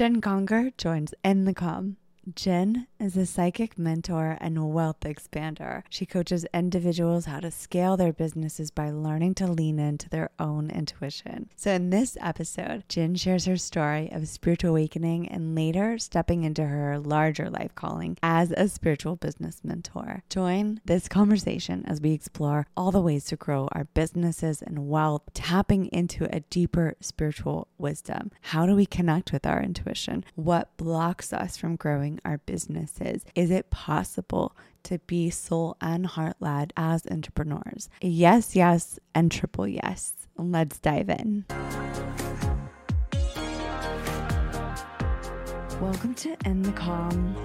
[0.00, 1.98] Jen Conger joins In the Calm.
[2.34, 5.82] Jen is a psychic mentor and wealth expander.
[5.88, 10.70] She coaches individuals how to scale their businesses by learning to lean into their own
[10.70, 11.48] intuition.
[11.56, 16.66] So, in this episode, Jen shares her story of spiritual awakening and later stepping into
[16.66, 20.22] her larger life calling as a spiritual business mentor.
[20.28, 25.22] Join this conversation as we explore all the ways to grow our businesses and wealth,
[25.32, 28.30] tapping into a deeper spiritual wisdom.
[28.42, 30.24] How do we connect with our intuition?
[30.34, 33.24] What blocks us from growing our businesses?
[33.34, 37.88] Is it possible to be soul and heart led as entrepreneurs?
[38.00, 40.26] Yes, yes, and triple yes.
[40.36, 41.44] Let's dive in.
[45.80, 47.36] Welcome to In the Calm.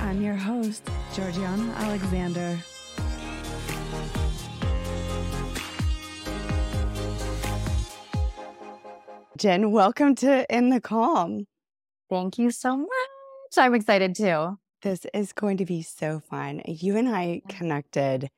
[0.00, 2.58] I'm your host, Georgiana Alexander.
[9.38, 11.46] Jen, welcome to In the Calm.
[12.08, 13.11] Thank you so much.
[13.60, 14.58] I'm excited too.
[14.80, 16.62] This is going to be so fun.
[16.66, 18.30] You and I connected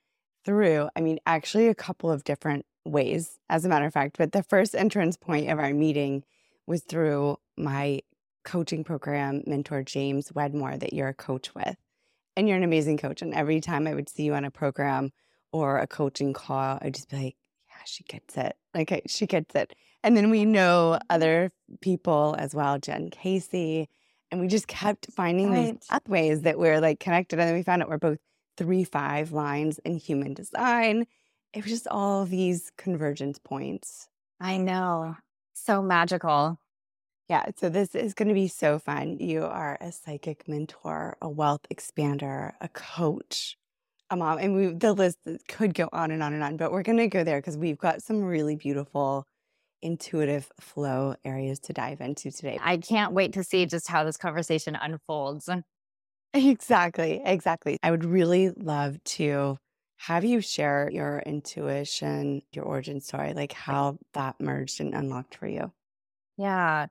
[0.44, 4.18] through, I mean, actually, a couple of different ways, as a matter of fact.
[4.18, 6.24] But the first entrance point of our meeting
[6.66, 8.00] was through my
[8.44, 11.76] coaching program mentor, James Wedmore, that you're a coach with.
[12.36, 13.22] And you're an amazing coach.
[13.22, 15.12] And every time I would see you on a program
[15.52, 17.36] or a coaching call, I'd just be like,
[17.68, 18.56] yeah, she gets it.
[18.74, 19.74] Like, she gets it.
[20.02, 21.06] And then we know mm-hmm.
[21.08, 23.88] other people as well, Jen Casey
[24.34, 25.80] and we just kept finding right.
[25.80, 27.38] these pathways that we're like connected.
[27.38, 28.18] And then we found out we're both
[28.56, 31.06] three five lines in human design.
[31.52, 34.08] It was just all these convergence points.
[34.40, 35.16] I know.
[35.54, 36.58] So magical.
[37.28, 37.46] Yeah.
[37.56, 39.18] So this is going to be so fun.
[39.20, 43.56] You are a psychic mentor, a wealth expander, a coach,
[44.10, 44.38] a mom.
[44.38, 47.06] And we the list could go on and on and on, but we're going to
[47.06, 49.28] go there because we've got some really beautiful
[49.84, 52.58] intuitive flow areas to dive into today.
[52.60, 55.48] I can't wait to see just how this conversation unfolds.
[56.36, 57.78] Exactly, exactly.
[57.84, 59.56] I would really love to
[59.98, 65.46] have you share your intuition, your origin story, like how that merged and unlocked for
[65.46, 65.70] you.
[66.36, 66.88] Yeah.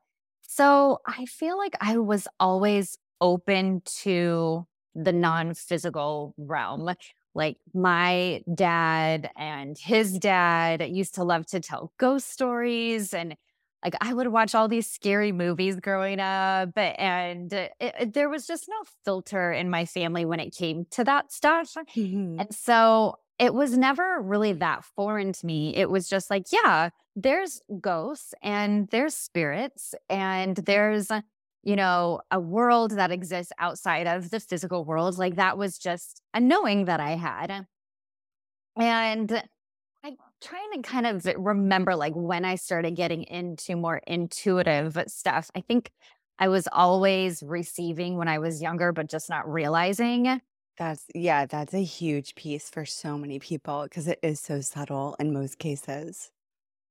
[0.48, 4.66] So I feel like I was always open to
[4.96, 6.82] the non physical realm.
[7.36, 13.36] Like my dad and his dad used to love to tell ghost stories and
[13.84, 18.48] like I would watch all these scary movies growing up and it, it, there was
[18.48, 21.76] just no filter in my family when it came to that stuff.
[21.96, 22.40] Mm-hmm.
[22.40, 25.76] And so it was never really that foreign to me.
[25.76, 31.10] It was just like, yeah, there's ghosts and there's spirits and there's
[31.64, 35.18] you know, a world that exists outside of the physical world.
[35.18, 37.66] Like that was just a knowing that I had.
[38.78, 39.44] And
[40.04, 45.50] I'm trying to kind of remember like when I started getting into more intuitive stuff.
[45.56, 45.92] I think
[46.40, 50.42] I was always receiving when I was younger, but just not realizing.
[50.78, 55.16] That's, yeah, that's a huge piece for so many people because it is so subtle
[55.20, 56.32] in most cases.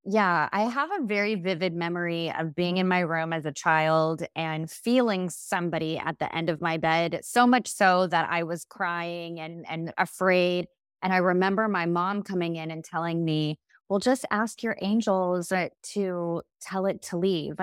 [0.05, 4.25] Yeah, I have a very vivid memory of being in my room as a child
[4.35, 8.65] and feeling somebody at the end of my bed, so much so that I was
[8.65, 10.67] crying and and afraid.
[11.03, 13.59] And I remember my mom coming in and telling me,
[13.89, 17.61] "Well, just ask your angels uh, to tell it to leave."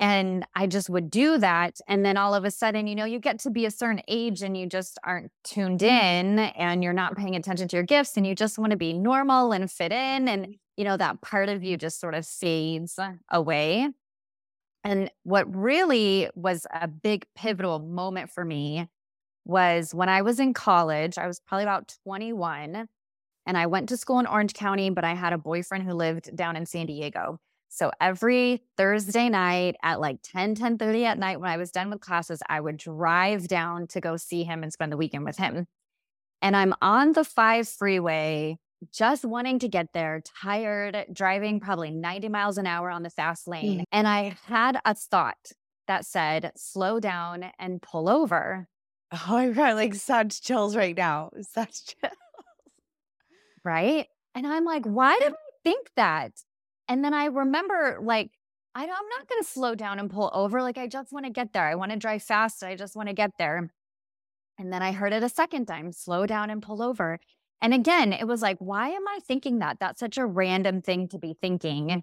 [0.00, 1.78] And I just would do that.
[1.88, 4.42] And then all of a sudden, you know, you get to be a certain age
[4.42, 8.26] and you just aren't tuned in and you're not paying attention to your gifts and
[8.26, 10.28] you just want to be normal and fit in.
[10.28, 12.98] And, you know, that part of you just sort of fades
[13.30, 13.88] away.
[14.82, 18.88] And what really was a big pivotal moment for me
[19.44, 22.88] was when I was in college, I was probably about 21
[23.46, 26.34] and I went to school in Orange County, but I had a boyfriend who lived
[26.34, 27.38] down in San Diego.
[27.68, 31.90] So every Thursday night at like 10, 10 30 at night when I was done
[31.90, 35.36] with classes, I would drive down to go see him and spend the weekend with
[35.36, 35.66] him.
[36.40, 38.58] And I'm on the five freeway,
[38.92, 43.46] just wanting to get there, tired, driving probably 90 miles an hour on the fast
[43.48, 43.80] lane.
[43.80, 43.84] Mm.
[43.92, 45.52] And I had a thought
[45.86, 48.68] that said, slow down and pull over.
[49.12, 51.30] Oh, I got like such chills right now.
[51.52, 52.12] Such chills.
[53.64, 54.06] Right.
[54.34, 56.32] And I'm like, why did I think that?
[56.88, 58.30] And then I remember like,
[58.74, 60.60] I, I'm not going to slow down and pull over.
[60.60, 61.64] Like, I just want to get there.
[61.64, 62.62] I want to drive fast.
[62.64, 63.70] I just want to get there.
[64.58, 67.18] And then I heard it a second time slow down and pull over.
[67.64, 69.78] And again, it was like, why am I thinking that?
[69.80, 72.02] That's such a random thing to be thinking.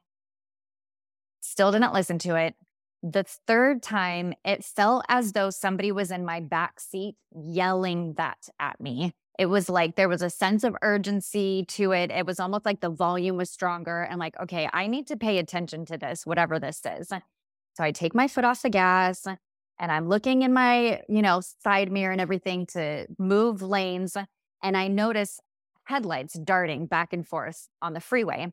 [1.40, 2.56] Still didn't listen to it.
[3.04, 8.50] The third time, it felt as though somebody was in my back seat yelling that
[8.60, 9.14] at me.
[9.38, 12.10] It was like there was a sense of urgency to it.
[12.10, 15.38] It was almost like the volume was stronger and like, okay, I need to pay
[15.38, 17.10] attention to this, whatever this is.
[17.10, 21.40] So I take my foot off the gas and I'm looking in my, you know,
[21.64, 24.18] side mirror and everything to move lanes.
[24.64, 25.40] And I notice
[25.92, 28.48] headlights darting back and forth on the freeway.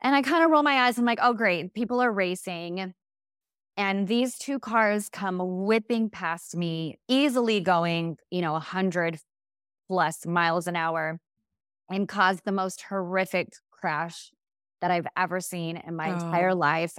[0.00, 0.96] And I kind of roll my eyes.
[0.98, 1.74] I'm like, oh, great.
[1.74, 2.94] People are racing.
[3.76, 9.18] And these two cars come whipping past me, easily going, you know, 100
[9.86, 11.20] plus miles an hour
[11.90, 14.30] and caused the most horrific crash
[14.80, 16.14] that I've ever seen in my oh.
[16.14, 16.94] entire life.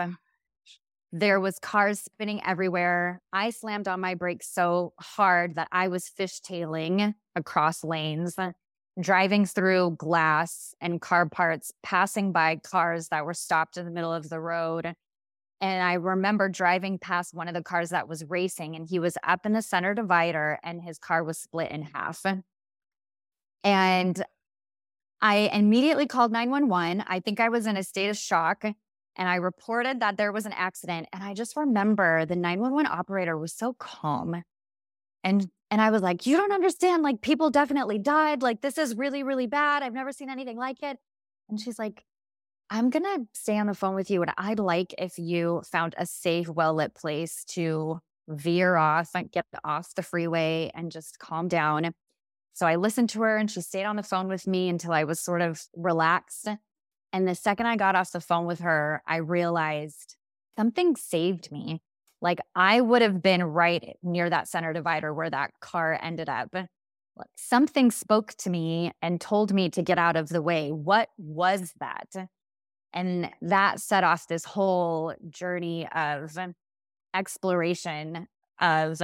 [1.11, 3.21] There was cars spinning everywhere.
[3.31, 8.35] I slammed on my brakes so hard that I was fishtailing across lanes,
[8.99, 14.13] driving through glass and car parts, passing by cars that were stopped in the middle
[14.13, 14.93] of the road.
[15.61, 19.17] And I remember driving past one of the cars that was racing, and he was
[19.23, 22.25] up in the center divider, and his car was split in half.
[23.63, 24.23] And
[25.21, 27.05] I immediately called 911.
[27.07, 28.65] I think I was in a state of shock
[29.15, 31.07] and I reported that there was an accident.
[31.13, 34.43] And I just remember the 911 operator was so calm.
[35.23, 37.01] And and I was like, "You don't understand.
[37.01, 38.43] Like people definitely died.
[38.43, 39.81] Like this is really really bad.
[39.81, 40.99] I've never seen anything like it."
[41.49, 42.05] And she's like,
[42.69, 45.95] "I'm going to stay on the phone with you and I'd like if you found
[45.97, 51.47] a safe, well-lit place to veer off and get off the freeway and just calm
[51.47, 51.93] down."
[52.53, 55.05] So I listened to her and she stayed on the phone with me until I
[55.05, 56.47] was sort of relaxed.
[57.11, 60.17] And the second I got off the phone with her, I realized
[60.55, 61.81] something saved me.
[62.23, 66.55] Like I would have been right near that center divider where that car ended up.
[67.35, 70.71] Something spoke to me and told me to get out of the way.
[70.71, 72.15] What was that?
[72.93, 76.37] And that set off this whole journey of
[77.13, 78.27] exploration
[78.61, 79.01] of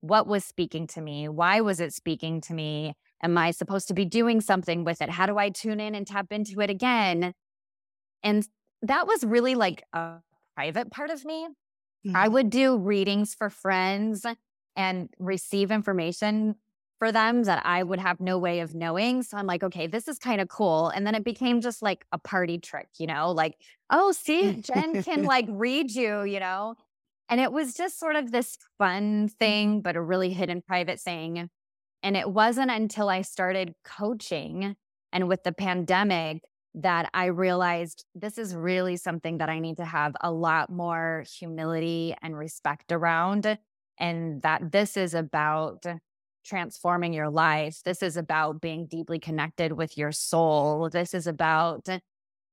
[0.00, 1.28] what was speaking to me?
[1.28, 2.94] Why was it speaking to me?
[3.22, 5.10] Am I supposed to be doing something with it?
[5.10, 7.34] How do I tune in and tap into it again?
[8.22, 8.48] And
[8.80, 10.16] that was really like a
[10.56, 11.48] private part of me.
[12.06, 12.16] Mm-hmm.
[12.16, 14.26] I would do readings for friends
[14.76, 16.56] and receive information
[16.98, 19.24] for them that I would have no way of knowing.
[19.24, 20.88] So I'm like, okay, this is kind of cool.
[20.88, 23.56] And then it became just like a party trick, you know, like,
[23.90, 26.76] oh, see, Jen can like read you, you know?
[27.28, 31.50] And it was just sort of this fun thing, but a really hidden private thing.
[32.02, 34.76] And it wasn't until I started coaching
[35.12, 36.42] and with the pandemic
[36.74, 41.24] that I realized this is really something that I need to have a lot more
[41.38, 43.58] humility and respect around.
[43.98, 45.84] And that this is about
[46.44, 47.80] transforming your life.
[47.84, 50.88] This is about being deeply connected with your soul.
[50.90, 51.88] This is about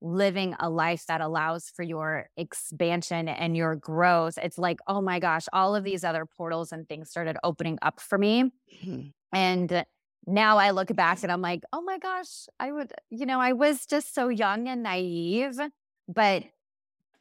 [0.01, 5.19] living a life that allows for your expansion and your growth, it's like, oh my
[5.19, 8.43] gosh, all of these other portals and things started opening up for me.
[8.43, 9.07] Mm-hmm.
[9.33, 9.85] And
[10.27, 13.53] now I look back and I'm like, oh my gosh, I would, you know, I
[13.53, 15.59] was just so young and naive,
[16.07, 16.43] but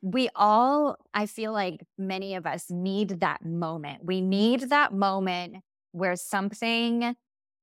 [0.02, 4.04] we all, I feel like many of us need that moment.
[4.04, 5.56] We need that moment
[5.92, 7.16] where something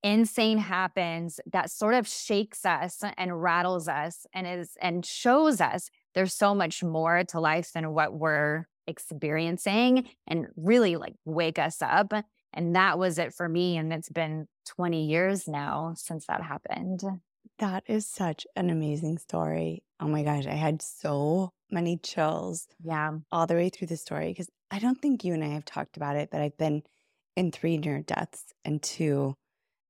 [0.04, 5.90] insane happens that sort of shakes us and rattles us and is and shows us
[6.14, 11.82] there's so much more to life than what we're experiencing and really like wake us
[11.82, 12.14] up
[12.56, 17.02] and that was it for me and it's been 20 years now since that happened
[17.60, 23.12] that is such an amazing story oh my gosh i had so many chills yeah
[23.32, 25.98] all the way through the story because i don't think you and i have talked
[25.98, 26.82] about it but i've been
[27.36, 29.36] in three near deaths and two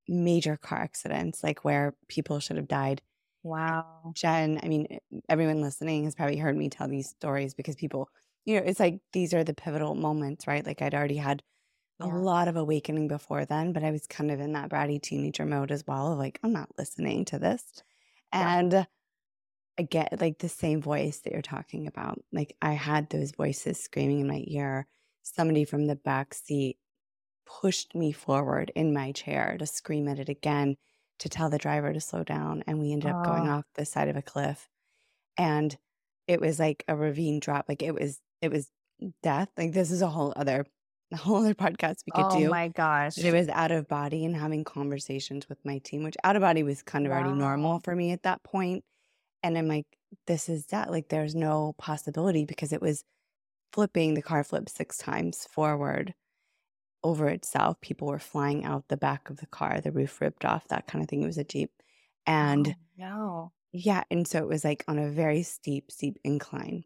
[0.07, 3.01] major car accidents, like where people should have died.
[3.43, 4.12] Wow.
[4.13, 8.10] Jen, I mean, everyone listening has probably heard me tell these stories because people,
[8.43, 10.65] you know, it's like these are the pivotal moments, right?
[10.65, 11.43] Like I'd already had
[12.00, 12.14] a yeah.
[12.14, 15.72] lot of awakening before then, but I was kind of in that bratty teenager mode
[15.72, 16.12] as well.
[16.12, 17.84] of Like, I'm not listening to this.
[18.32, 18.86] And yeah.
[19.78, 22.22] I get like the same voice that you're talking about.
[22.32, 24.88] Like I had those voices screaming in my ear.
[25.24, 26.78] Somebody from the back seat
[27.46, 30.78] pushed me forward in my chair to scream at it again
[31.20, 32.64] to tell the driver to slow down.
[32.68, 33.54] And we ended up going oh.
[33.54, 34.70] off the side of a cliff.
[35.38, 35.75] And
[36.28, 37.66] it was like a ravine drop.
[37.68, 38.70] Like it was, it was
[39.24, 39.50] death.
[39.58, 40.66] Like this is a whole other,
[41.15, 42.48] a whole other podcast we could oh do.
[42.48, 43.17] Oh my gosh.
[43.17, 46.62] It was out of body and having conversations with my team, which out of body
[46.62, 47.19] was kind of wow.
[47.19, 48.84] already normal for me at that point.
[49.41, 49.86] And I'm like,
[50.27, 50.91] this is that.
[50.91, 53.03] Like there's no possibility because it was
[53.72, 56.13] flipping the car flip six times forward
[57.03, 57.79] over itself.
[57.81, 61.03] People were flying out the back of the car, the roof ripped off, that kind
[61.03, 61.24] of thing.
[61.24, 61.72] It was a Jeep.
[62.27, 63.51] And oh, no.
[63.72, 64.03] Yeah.
[64.12, 66.84] And so it was like on a very steep, steep incline.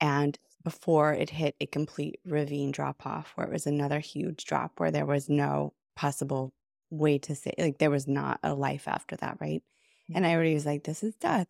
[0.00, 4.72] And before it hit a complete ravine drop off, where it was another huge drop
[4.78, 6.52] where there was no possible
[6.90, 9.38] way to say, like, there was not a life after that.
[9.40, 9.62] Right.
[10.10, 10.16] Mm-hmm.
[10.16, 11.48] And I already was like, this is death.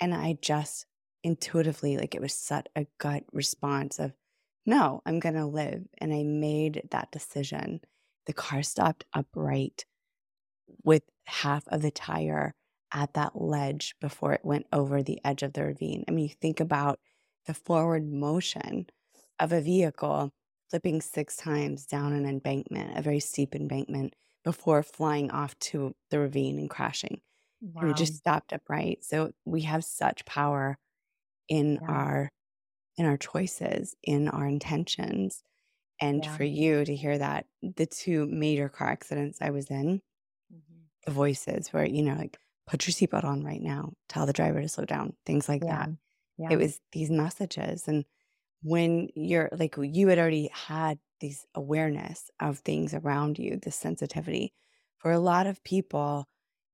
[0.00, 0.86] And I just
[1.22, 4.12] intuitively, like, it was such a gut response of
[4.64, 5.84] no, I'm going to live.
[5.98, 7.80] And I made that decision.
[8.26, 9.84] The car stopped upright
[10.82, 12.54] with half of the tire
[12.92, 16.04] at that ledge before it went over the edge of the ravine.
[16.08, 16.98] I mean, you think about
[17.46, 18.86] the forward motion
[19.38, 20.32] of a vehicle
[20.68, 26.18] flipping six times down an embankment, a very steep embankment, before flying off to the
[26.18, 27.20] ravine and crashing.
[27.60, 27.82] Wow.
[27.82, 29.04] And it just stopped upright.
[29.04, 30.78] So we have such power
[31.48, 31.88] in yeah.
[31.88, 32.32] our
[32.96, 35.42] in our choices, in our intentions.
[36.00, 36.36] And yeah.
[36.36, 40.00] for you to hear that, the two major car accidents I was in,
[40.52, 40.80] mm-hmm.
[41.04, 44.60] the voices where, you know, like, put your seatbelt on right now, tell the driver
[44.60, 45.76] to slow down, things like yeah.
[45.76, 45.90] that.
[46.38, 46.48] Yeah.
[46.50, 47.88] It was these messages.
[47.88, 48.04] And
[48.62, 54.52] when you're like, you had already had these awareness of things around you, this sensitivity.
[54.98, 56.26] For a lot of people,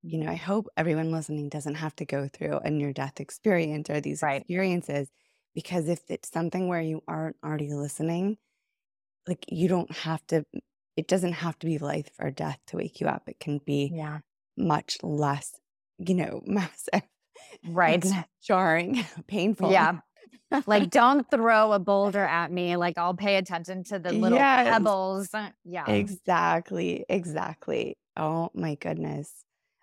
[0.02, 3.88] you know, I hope everyone listening doesn't have to go through a near death experience
[3.88, 4.40] or these right.
[4.40, 5.08] experiences
[5.54, 8.38] because if it's something where you aren't already listening,
[9.28, 10.44] like you don't have to,
[10.96, 13.28] it doesn't have to be life or death to wake you up.
[13.28, 14.18] It can be yeah.
[14.56, 15.52] much less,
[15.98, 17.02] you know, massive,
[17.68, 18.04] right?
[18.42, 19.70] Jarring, painful.
[19.70, 19.98] Yeah.
[20.66, 24.68] like don't throw a boulder at me like i'll pay attention to the little yes.
[24.68, 29.32] pebbles uh, yeah exactly exactly oh my goodness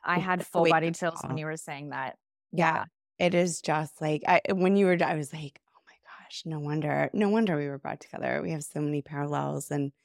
[0.06, 1.38] i had full Wait, body chills when oh.
[1.38, 2.18] you were saying that
[2.52, 2.86] yeah.
[3.20, 3.26] yeah.
[3.26, 6.60] it is just like I, when you were i was like oh my gosh no
[6.60, 9.96] wonder no wonder we were brought together we have so many parallels and yeah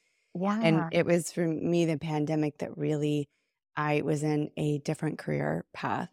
[0.61, 3.29] and it was for me the pandemic that really
[3.75, 6.09] i was in a different career path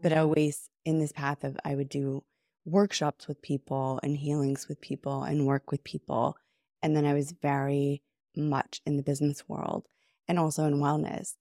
[0.00, 2.22] but always in this path of i would do
[2.68, 6.36] workshops with people and healings with people and work with people.
[6.82, 8.02] And then I was very
[8.36, 9.86] much in the business world
[10.28, 11.34] and also in wellness.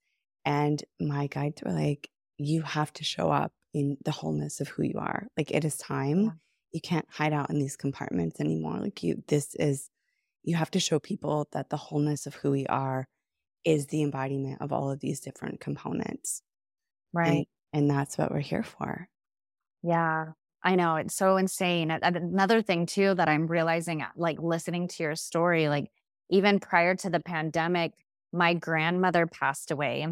[0.46, 4.84] And my guides were like, you have to show up in the wholeness of who
[4.84, 5.28] you are.
[5.38, 6.24] Like it is time.
[6.24, 6.32] Yeah.
[6.72, 8.78] You can't hide out in these compartments anymore.
[8.80, 9.90] Like you, this is,
[10.44, 13.08] you have to show people that the wholeness of who we are
[13.66, 16.42] is the embodiment of all of these different components.
[17.14, 17.48] Right.
[17.74, 19.08] And, that's what we're here for.
[19.84, 20.28] Yeah.
[20.64, 21.92] I know it's so insane.
[21.92, 25.92] Another thing too that I'm realizing, uh, like listening to your story, like
[26.30, 27.94] even prior to the pandemic,
[28.34, 30.08] my grandmother passed away.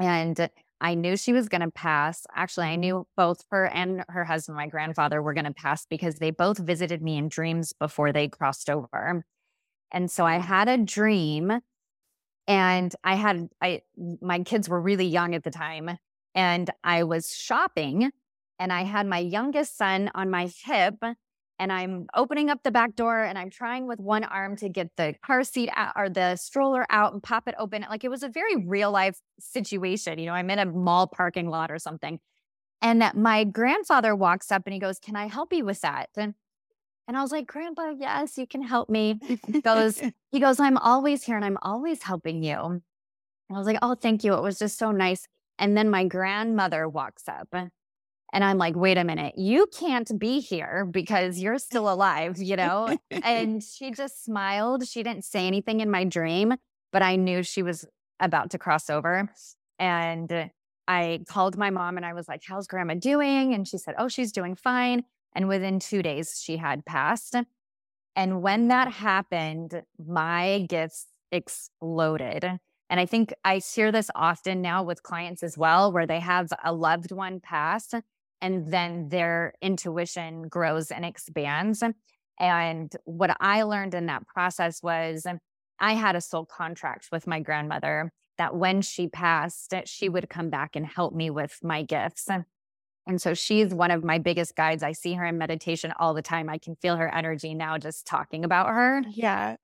[0.00, 0.50] And
[0.80, 2.26] I knew she was going to pass.
[2.34, 6.16] Actually, I knew both her and her husband, my grandfather, were going to pass because
[6.16, 9.24] they both visited me in dreams before they crossed over.
[9.92, 11.60] And so I had a dream
[12.48, 13.82] and I had I
[14.20, 15.98] my kids were really young at the time
[16.34, 18.10] and I was shopping
[18.58, 20.96] and I had my youngest son on my hip
[21.58, 24.90] and I'm opening up the back door and I'm trying with one arm to get
[24.96, 27.86] the car seat out or the stroller out and pop it open.
[27.88, 30.18] Like it was a very real life situation.
[30.18, 32.18] You know, I'm in a mall parking lot or something.
[32.80, 36.08] And my grandfather walks up and he goes, Can I help you with that?
[36.16, 36.34] And,
[37.06, 39.20] and I was like, Grandpa, yes, you can help me.
[39.46, 42.58] He goes, he goes, I'm always here and I'm always helping you.
[42.58, 42.82] And
[43.52, 44.34] I was like, Oh, thank you.
[44.34, 45.28] It was just so nice.
[45.58, 47.48] And then my grandmother walks up
[48.32, 52.56] and I'm like, wait a minute, you can't be here because you're still alive, you
[52.56, 52.96] know?
[53.10, 54.86] and she just smiled.
[54.88, 56.54] She didn't say anything in my dream,
[56.92, 57.84] but I knew she was
[58.18, 59.30] about to cross over.
[59.78, 60.50] And
[60.88, 63.52] I called my mom and I was like, how's grandma doing?
[63.52, 65.04] And she said, oh, she's doing fine.
[65.34, 67.36] And within two days, she had passed.
[68.16, 72.58] And when that happened, my gifts exploded.
[72.92, 76.52] And I think I share this often now with clients as well, where they have
[76.62, 77.94] a loved one pass
[78.42, 81.82] and then their intuition grows and expands.
[82.38, 85.26] And what I learned in that process was
[85.80, 90.50] I had a soul contract with my grandmother that when she passed, she would come
[90.50, 92.28] back and help me with my gifts.
[93.06, 94.82] And so she's one of my biggest guides.
[94.82, 96.50] I see her in meditation all the time.
[96.50, 99.02] I can feel her energy now just talking about her.
[99.10, 99.56] Yeah.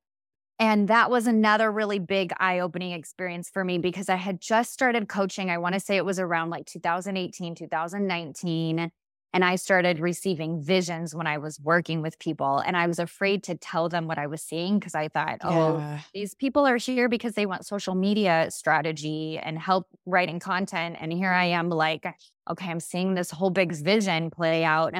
[0.60, 4.72] And that was another really big eye opening experience for me because I had just
[4.72, 5.50] started coaching.
[5.50, 8.90] I want to say it was around like 2018, 2019.
[9.34, 12.58] And I started receiving visions when I was working with people.
[12.58, 16.00] And I was afraid to tell them what I was seeing because I thought, oh,
[16.14, 20.96] these people are here because they want social media strategy and help writing content.
[20.98, 22.06] And here I am, like,
[22.50, 24.94] okay, I'm seeing this whole big vision play out.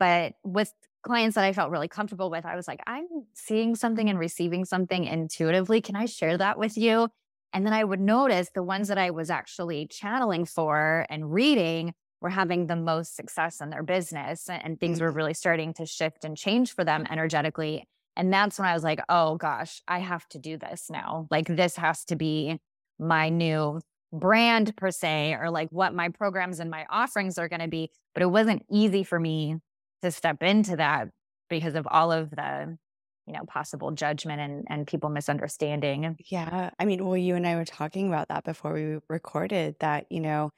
[0.00, 0.72] But with
[1.02, 4.64] clients that I felt really comfortable with, I was like, I'm seeing something and receiving
[4.64, 5.80] something intuitively.
[5.80, 7.08] Can I share that with you?
[7.52, 11.92] And then I would notice the ones that I was actually channeling for and reading
[12.20, 15.16] were having the most success in their business and things were mm-hmm.
[15.16, 17.86] really starting to shift and change for them energetically.
[18.16, 21.26] And that's when I was like, oh gosh, I have to do this now.
[21.30, 22.60] Like, this has to be
[22.98, 23.80] my new
[24.12, 27.90] brand per se, or like what my programs and my offerings are going to be.
[28.14, 29.56] But it wasn't easy for me
[30.02, 31.08] to step into that
[31.48, 32.78] because of all of the
[33.26, 36.18] you know, possible judgment and, and people misunderstanding.
[36.18, 36.70] Yeah.
[36.78, 40.20] I mean, well, you and I were talking about that before we recorded that, you
[40.20, 40.50] know,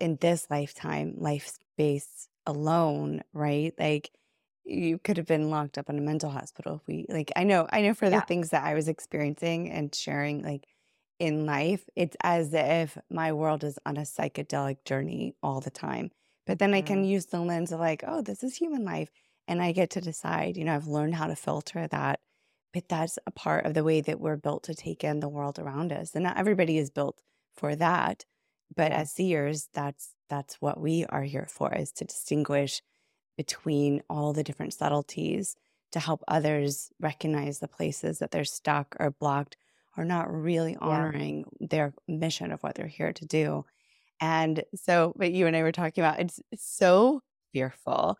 [0.00, 3.74] in this lifetime, life space alone, right?
[3.78, 4.12] Like
[4.64, 7.68] you could have been locked up in a mental hospital if we like I know,
[7.72, 8.22] I know for the Yeah.
[8.22, 10.66] things that I was experiencing and sharing like
[11.20, 16.10] in life, it's as if my world is on a psychedelic journey all the time.
[16.46, 17.04] But then I can Mhm.
[17.04, 19.10] use the lens of like, oh, this is human life.
[19.48, 22.20] And I get to decide, you know, I've learned how to filter that.
[22.72, 25.58] But that's a part of the way that we're built to take in the world
[25.58, 26.14] around us.
[26.14, 27.22] And not everybody is built
[27.54, 28.24] for that.
[28.74, 28.92] But Yeah.
[28.92, 32.80] as seers, that's that's what we are here for is to distinguish
[33.36, 35.56] between all the different subtleties
[35.92, 39.56] to help others recognize the places that they're stuck or blocked
[39.96, 41.12] or not really Yeah.
[41.16, 43.64] honoring their mission of what they're here to do.
[44.22, 48.16] And so, but you and I were talking about it's so fearful.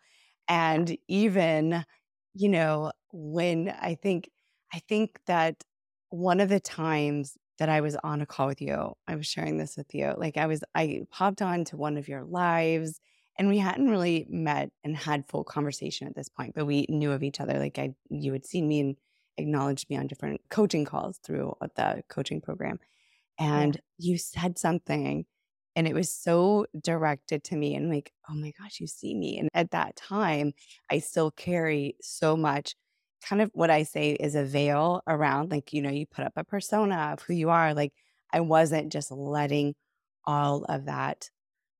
[0.49, 1.85] And even,
[2.33, 4.29] you know, when I think,
[4.73, 5.63] I think that
[6.09, 9.57] one of the times that I was on a call with you, I was sharing
[9.57, 10.13] this with you.
[10.17, 12.99] Like I was, I popped on to one of your lives
[13.39, 17.13] and we hadn't really met and had full conversation at this point, but we knew
[17.13, 17.57] of each other.
[17.59, 18.95] Like I, you had seen me and
[19.37, 22.79] acknowledged me on different coaching calls through uh, the coaching program.
[23.39, 23.59] Yeah.
[23.61, 25.25] And you said something
[25.75, 29.39] and it was so directed to me and like, oh my gosh, you see me.
[29.39, 30.53] And at that time,
[30.91, 32.75] I still carry so much
[33.27, 36.33] kind of what I say is a veil around, like, you know, you put up
[36.35, 37.73] a persona of who you are.
[37.73, 37.93] Like,
[38.31, 39.75] I wasn't just letting
[40.25, 41.29] all of that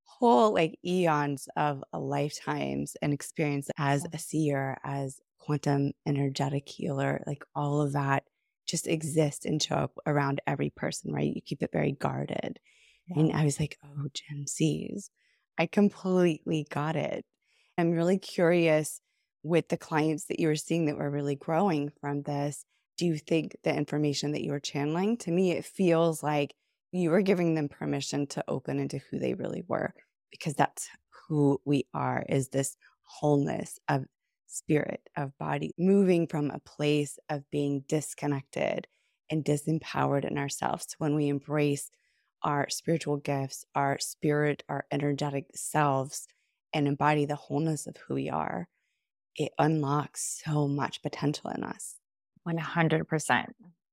[0.04, 7.44] whole like eons of lifetimes and experience as a seer, as quantum energetic healer, like
[7.56, 8.24] all of that
[8.66, 11.34] just exist and show up around every person, right?
[11.36, 12.60] You keep it very guarded.
[13.08, 13.20] Yeah.
[13.20, 15.10] And I was like, oh, Gen Zs.
[15.58, 17.26] I completely got it.
[17.78, 19.00] I'm really curious
[19.44, 22.66] with the clients that you were seeing that were really growing from this.
[22.98, 26.54] Do you think the information that you were channeling, to me, it feels like
[26.92, 29.94] you were giving them permission to open into who they really were,
[30.32, 30.88] because that's
[31.28, 34.06] who we are, is this wholeness of
[34.48, 38.88] spirit, of body, moving from a place of being disconnected
[39.32, 41.90] and disempowered in ourselves to when we embrace
[42.44, 46.28] our spiritual gifts, our spirit, our energetic selves,
[46.74, 48.68] and embody the wholeness of who we are,
[49.36, 51.96] it unlocks so much potential in us.
[52.48, 53.46] 100%.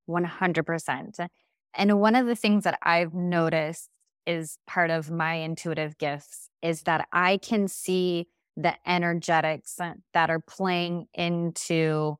[0.09, 1.29] 100%.
[1.75, 3.89] And one of the things that I've noticed
[4.27, 10.41] is part of my intuitive gifts is that I can see the energetics that are
[10.41, 12.17] playing into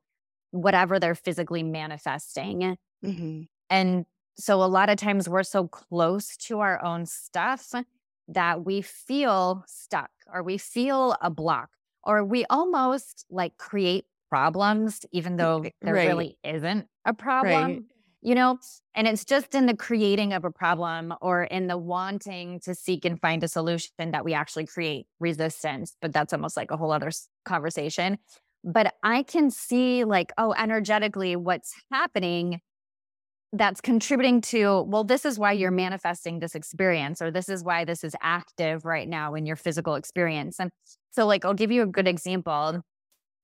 [0.51, 2.77] whatever they're physically manifesting.
[3.03, 4.05] hmm And
[4.37, 7.73] so a lot of times we're so close to our own stuff
[8.27, 11.69] that we feel stuck or we feel a block
[12.03, 17.81] or we almost like create problems, even though there Right, really isn't a right.
[17.83, 17.85] problem,
[18.21, 18.57] you know?
[18.95, 23.05] And it's just in the creating of a problem or in the wanting to seek
[23.05, 25.95] and find a solution that we actually create resistance.
[26.01, 27.11] But that's almost like a whole other
[27.45, 28.17] conversation.
[28.63, 32.61] But I can see, like, oh, energetically, what's happening
[33.53, 37.83] that's contributing to, well, this is why you're manifesting this experience, or this is why
[37.85, 40.59] this is active right now in your physical experience.
[40.59, 40.71] And
[41.11, 42.81] so, like, I'll give you a good example.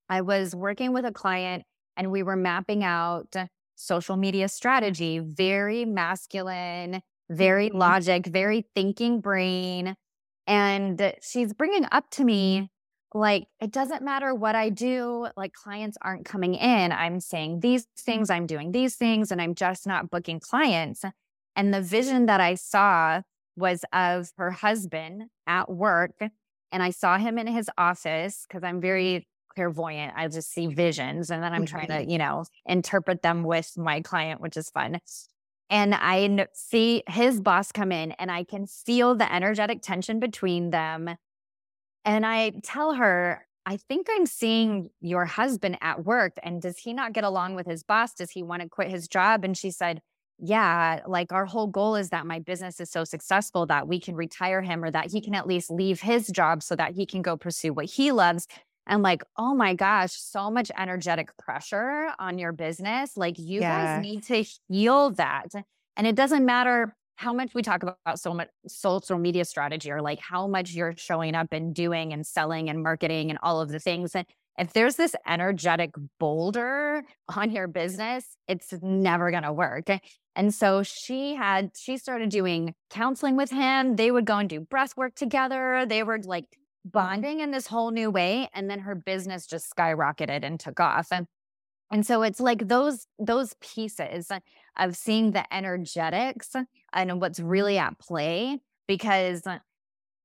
[0.08, 1.64] I was working with a client
[1.96, 3.34] and we were mapping out
[3.76, 7.78] social media strategy, very masculine, very Mhm.
[7.78, 9.94] logic, very thinking brain.
[10.46, 12.70] And she's bringing up to me,
[13.14, 16.92] like, it doesn't matter what I do, like, clients aren't coming in.
[16.92, 21.04] I'm saying these things, I'm doing these things, and I'm just not booking clients.
[21.56, 23.22] And the vision that I saw
[23.56, 26.14] was of her husband at work.
[26.70, 30.12] And I saw him in his office because I'm very clairvoyant.
[30.16, 32.10] I just see visions and then I'm trying to, Mhm.
[32.10, 35.00] you know, interpret them with my client, which is fun.
[35.70, 40.70] And I see his boss come in and I can feel the energetic tension between
[40.70, 41.16] them.
[42.08, 46.32] And I tell her, I think I'm seeing your husband at work.
[46.42, 48.14] And does he not get along with his boss?
[48.14, 49.44] Does he want to quit his job?
[49.44, 50.00] And she said,
[50.38, 54.16] Yeah, like our whole goal is that my business is so successful that we can
[54.16, 57.20] retire him or that he can at least leave his job so that he can
[57.20, 58.46] go pursue what he loves.
[58.86, 63.18] And like, oh my gosh, so much energetic pressure on your business.
[63.18, 65.48] Like, you guys need to heal that.
[65.94, 70.00] And it doesn't matter how much we talk about so much social media strategy or
[70.00, 73.70] like how much you're showing up and doing and selling and marketing and all of
[73.70, 74.14] the things.
[74.14, 74.24] And
[74.56, 77.02] if there's this energetic boulder
[77.34, 79.90] on your business, it's never going to work.
[79.90, 79.98] Eh?
[80.36, 83.96] And so she had, she started doing counseling with him.
[83.96, 85.86] They would go and do breath work together.
[85.88, 86.44] They were like
[86.84, 88.48] bonding in this whole new way.
[88.54, 91.08] And then her business just skyrocketed and took off.
[91.10, 91.26] And
[91.90, 94.30] And so it's like those those pieces
[94.78, 96.54] of seeing the energetics
[96.92, 99.42] and what's really at play because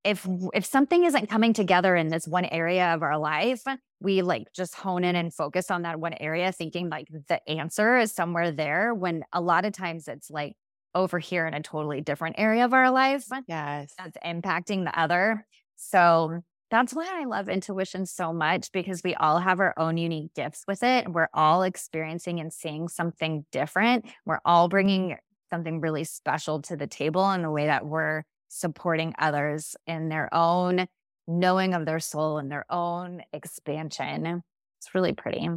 [0.04, 3.62] if if something isn't coming together in this one area of our life,
[4.00, 7.96] we like just hone in and focus on that one area thinking like the answer
[7.96, 10.54] is somewhere there when a lot of times it's like
[10.94, 13.26] over here in a totally different area of our life.
[13.48, 13.92] Yes.
[13.98, 15.46] That's impacting the other.
[15.76, 20.34] So that's why I love intuition so much because we all have our own unique
[20.34, 21.08] gifts with it.
[21.08, 24.06] We're all experiencing and seeing something different.
[24.24, 25.16] We're all bringing
[25.50, 30.32] something really special to the table in the way that we're supporting others in their
[30.32, 30.86] own
[31.26, 34.42] knowing of their soul and their own expansion.
[34.78, 35.48] It's really pretty.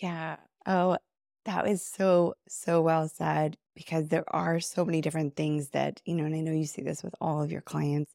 [0.00, 0.36] Yeah.
[0.66, 0.98] Oh,
[1.44, 6.14] that was so, so well said because there are so many different things that, you
[6.14, 8.12] know, and I know you see this with all of your clients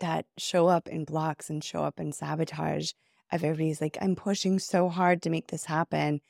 [0.00, 2.92] that show up in blocks and show up in sabotage
[3.32, 6.20] of everybody's like, I'm pushing so hard to make this happen.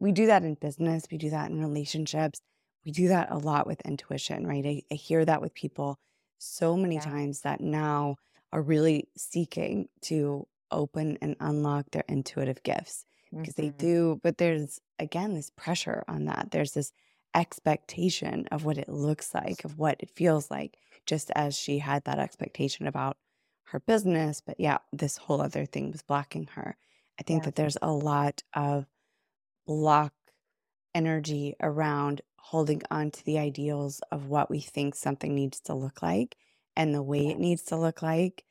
[0.00, 2.40] We do that in business, we do that in relationships,
[2.84, 4.64] we do that a lot with intuition, right?
[4.66, 5.98] I, I hear that with people
[6.38, 7.00] so many Yeah.
[7.00, 8.16] times that now
[8.52, 13.04] are really seeking to open and unlock their intuitive gifts
[13.42, 13.78] because they Mhm.
[13.78, 16.50] do, but there's again this pressure on that.
[16.50, 16.92] There's this
[17.34, 22.04] expectation of what it looks like, of what it feels like, just as she had
[22.04, 23.16] that expectation about
[23.64, 24.40] her business.
[24.40, 26.76] But yeah, this whole other thing was blocking her.
[27.18, 27.44] I think Yeah.
[27.44, 28.86] that there's a lot of
[29.66, 30.14] block
[30.94, 36.02] energy around holding on to the ideals of what we think something needs to look
[36.02, 36.36] like
[36.76, 38.44] and the way it needs to look like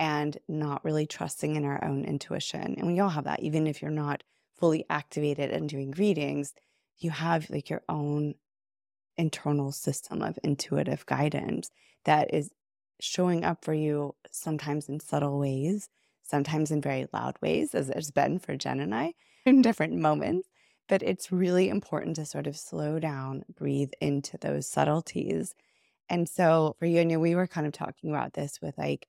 [0.00, 2.74] and not really trusting in our own intuition.
[2.78, 4.22] And we all have that, even if you're not
[4.56, 6.54] fully activated and doing readings,
[6.98, 8.34] you have like your own
[9.16, 11.70] internal system of intuitive guidance
[12.04, 12.50] that is
[13.00, 15.88] showing up for you sometimes in subtle ways,
[16.22, 20.48] sometimes in very loud ways, as it's been for Jen and I in different moments.
[20.88, 25.54] But it's really important to sort of slow down, breathe into those subtleties.
[26.08, 29.06] And so for you, and know we were kind of talking about this with like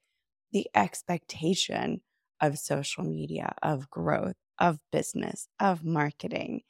[0.51, 2.01] the expectation
[2.41, 6.61] of social media, of growth, of business, of marketing.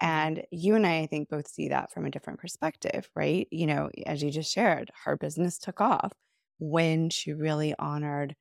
[0.00, 3.46] And you and I, I think, both see that from a different perspective, right?
[3.50, 6.12] You know, as you just shared, her business took off
[6.58, 8.34] when she really honored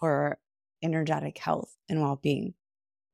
[0.00, 0.38] her
[0.82, 2.54] energetic health and well being.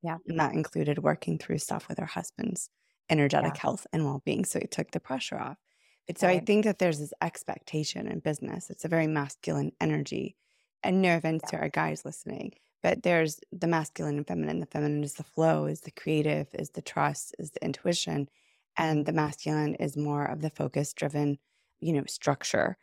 [0.03, 0.18] Yeah.
[0.27, 2.70] And that included working through stuff with her husband's
[3.11, 3.59] energetic Yeah.
[3.59, 4.44] health and well being.
[4.44, 5.59] So it took the pressure off.
[6.07, 8.70] But so I think that there's this expectation in business.
[8.70, 10.37] It's a very masculine energy.
[10.83, 11.51] And no offense Yeah.
[11.51, 14.61] to our guys listening, but there's the masculine and feminine.
[14.61, 18.29] The feminine is the flow, is the creative, is the trust, is the intuition.
[18.77, 21.38] And the masculine is more of the focus driven,
[21.81, 22.77] you know, structure.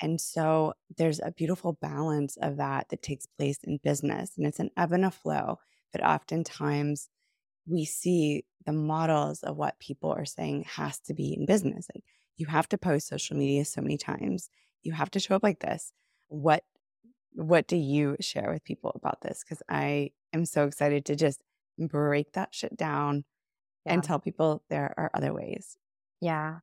[0.00, 4.32] And so there's a beautiful balance of that that takes place in business.
[4.36, 5.58] And it's an ebb and a flow.
[5.92, 7.08] But oftentimes
[7.66, 11.86] we see the models of what people are saying has to be in business.
[11.94, 12.04] Like
[12.36, 14.48] you have to post social media so many times.
[14.82, 15.92] You have to show up like this.
[16.28, 16.64] What
[17.34, 19.42] what do you share with people about this?
[19.42, 21.42] Because I am so excited to just
[21.78, 23.24] break that shit down
[23.86, 25.76] and tell people there are other ways.
[26.20, 26.58] Yeah.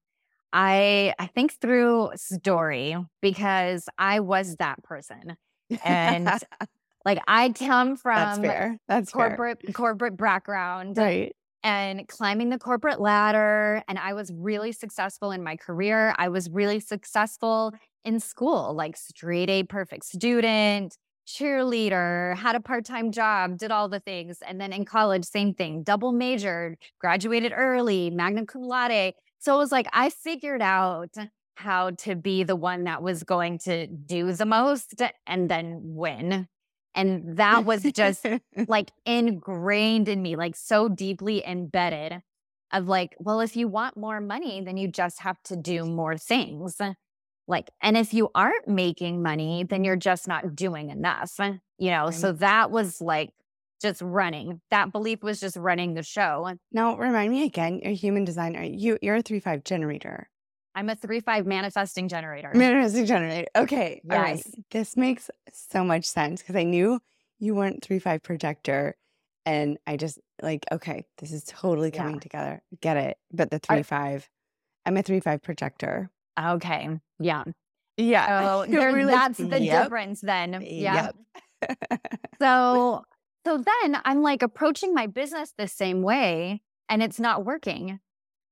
[0.54, 5.38] I I think through story because I was that person.
[5.84, 6.28] And
[7.06, 8.78] like I come from That's fair.
[8.88, 9.28] That's fair.
[9.30, 11.36] corporate corporate background Right.
[11.64, 16.16] and climbing the corporate ladder and I was really successful in my career.
[16.18, 17.74] I was really successful
[18.06, 24.00] in school, like straight A perfect student, cheerleader, had a part-time job, did all the
[24.00, 24.40] things.
[24.46, 29.14] And then in college, same thing, double majored, graduated early, magna cum laude.
[29.40, 31.14] So it was like I figured out
[31.56, 36.48] how to be the one that was going to do the most and then win.
[36.96, 38.26] And that was just
[38.68, 42.22] like ingrained in me, like so deeply embedded
[42.72, 46.18] of like, well, if you want more money, then you just have to do more
[46.18, 46.80] things.
[47.50, 51.38] Like, and if you aren't making money, then you're just not doing enough,
[51.78, 52.12] you know?
[52.12, 53.32] So that was like
[53.82, 54.62] just running.
[54.70, 56.54] That belief was just running the show.
[56.72, 58.62] now remind me again, you're a human designer.
[58.64, 60.30] You you're a three five generator.
[60.76, 62.52] I'm a three five manifesting generator.
[62.54, 63.48] Manifesting generator.
[63.56, 64.02] Okay.
[64.12, 64.44] All right.
[64.72, 67.00] This makes so much sense because I knew
[67.40, 68.96] you weren't three five projector.
[69.46, 72.04] And I just like, okay, this is totally Yeah.
[72.04, 72.62] coming together.
[72.82, 73.18] Get it.
[73.32, 74.30] But the I- three five,
[74.86, 76.12] I'm a three five projector.
[76.40, 76.90] Okay.
[77.20, 77.44] Yeah.
[77.98, 78.64] Yeah.
[78.66, 80.62] So there, We're that's the "Yep, difference then.
[80.66, 81.12] Yeah.
[81.62, 82.00] Yep.
[82.42, 83.04] So
[83.46, 88.00] so then I'm like approaching my business the same way and it's not working.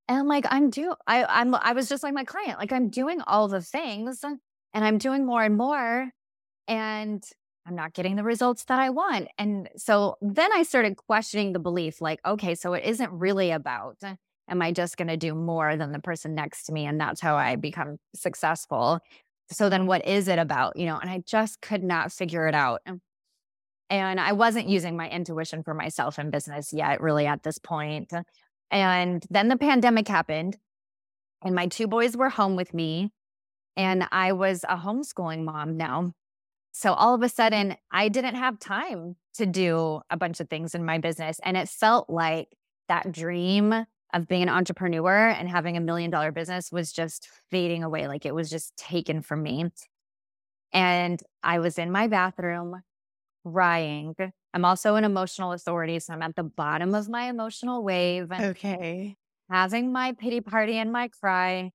[0.09, 2.89] And I'm like, I'm do I I'm I was just like my client, like I'm
[2.89, 4.39] doing all the things and
[4.73, 6.11] I'm doing more and more.
[6.67, 7.23] And
[7.65, 9.27] I'm not getting the results that I want.
[9.37, 13.97] And so then I started questioning the belief like, okay, so it isn't really about,
[14.49, 16.85] am I just going to do more than the person next to me?
[16.85, 18.99] And that's how I become successful.
[19.51, 20.77] So then what is it about?
[20.77, 22.81] You know, and I just could not figure it out.
[23.89, 28.11] And I wasn't using my intuition for myself in business yet, really at this point.
[28.69, 30.57] And then the pandemic happened,
[31.41, 33.13] and my two boys were home with me,
[33.77, 36.11] and I was a homeschooling mom now.
[36.73, 40.75] So all of a sudden, I didn't have time to do a bunch of things
[40.75, 41.39] in my business.
[41.43, 42.49] And it felt like
[42.89, 47.83] that dream of being an entrepreneur and having a million dollar business was just fading
[47.83, 48.07] away.
[48.07, 49.65] Like it was just taken from me.
[50.73, 52.81] And I was in my bathroom
[53.45, 54.15] crying.
[54.53, 55.99] I'm also an emotional authority.
[55.99, 58.31] So I'm at the bottom of my emotional wave.
[58.31, 59.15] Okay.
[59.49, 61.71] Having my pity party and my cry.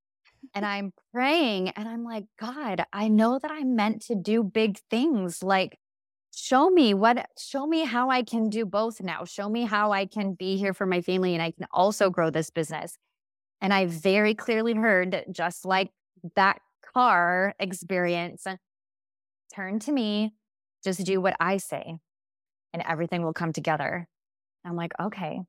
[0.54, 4.78] And I'm praying and I'm like, God, I know that I'm meant to do big
[4.90, 5.42] things.
[5.42, 5.78] Like,
[6.34, 9.24] show me what, show me how I can do both now.
[9.24, 12.30] Show me how I can be here for my family and I can also grow
[12.30, 12.96] this business.
[13.60, 15.90] And I very clearly heard, that, just like
[16.34, 16.60] that
[16.94, 18.46] car experience,
[19.54, 20.32] turn to me,
[20.82, 21.98] just do what I say,
[22.72, 24.08] and everything will come together.
[24.64, 25.40] I'm like, okay.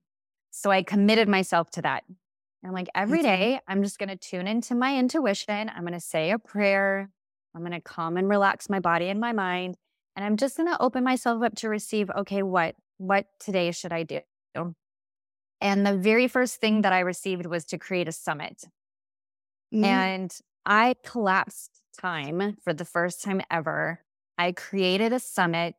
[0.51, 2.03] So I committed myself to that.
[2.07, 5.69] And I'm like, every day, I'm just going to tune into my intuition.
[5.69, 7.09] I'm going to say a prayer.
[7.55, 9.75] I'm going to calm and relax my body and my mind.
[10.15, 13.91] And I'm just going to open myself up to receive, okay, what, what today should
[13.91, 14.19] I do?
[15.60, 18.65] And the very first thing that I received was to create a summit.
[19.73, 19.86] Mm-hmm.
[19.86, 24.02] And I collapsed time for the first time ever
[24.38, 25.76] I created a summit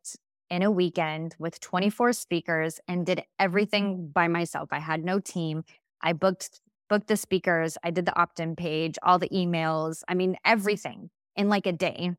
[0.48, 4.68] in a weekend with 24 speakers and did everything by myself.
[4.72, 5.64] I had no team.
[6.00, 10.36] I booked booked the speakers, I did the opt-in page, all the emails, I mean
[10.44, 12.12] everything in like a day.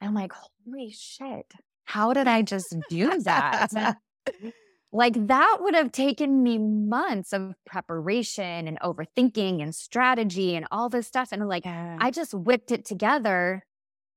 [0.00, 1.52] I'm like, "Holy shit.
[1.84, 3.96] How did I just do that?"
[4.92, 10.88] like that would have taken me months of preparation and overthinking and strategy and all
[10.88, 11.96] this stuff and like yeah.
[12.00, 13.64] I just whipped it together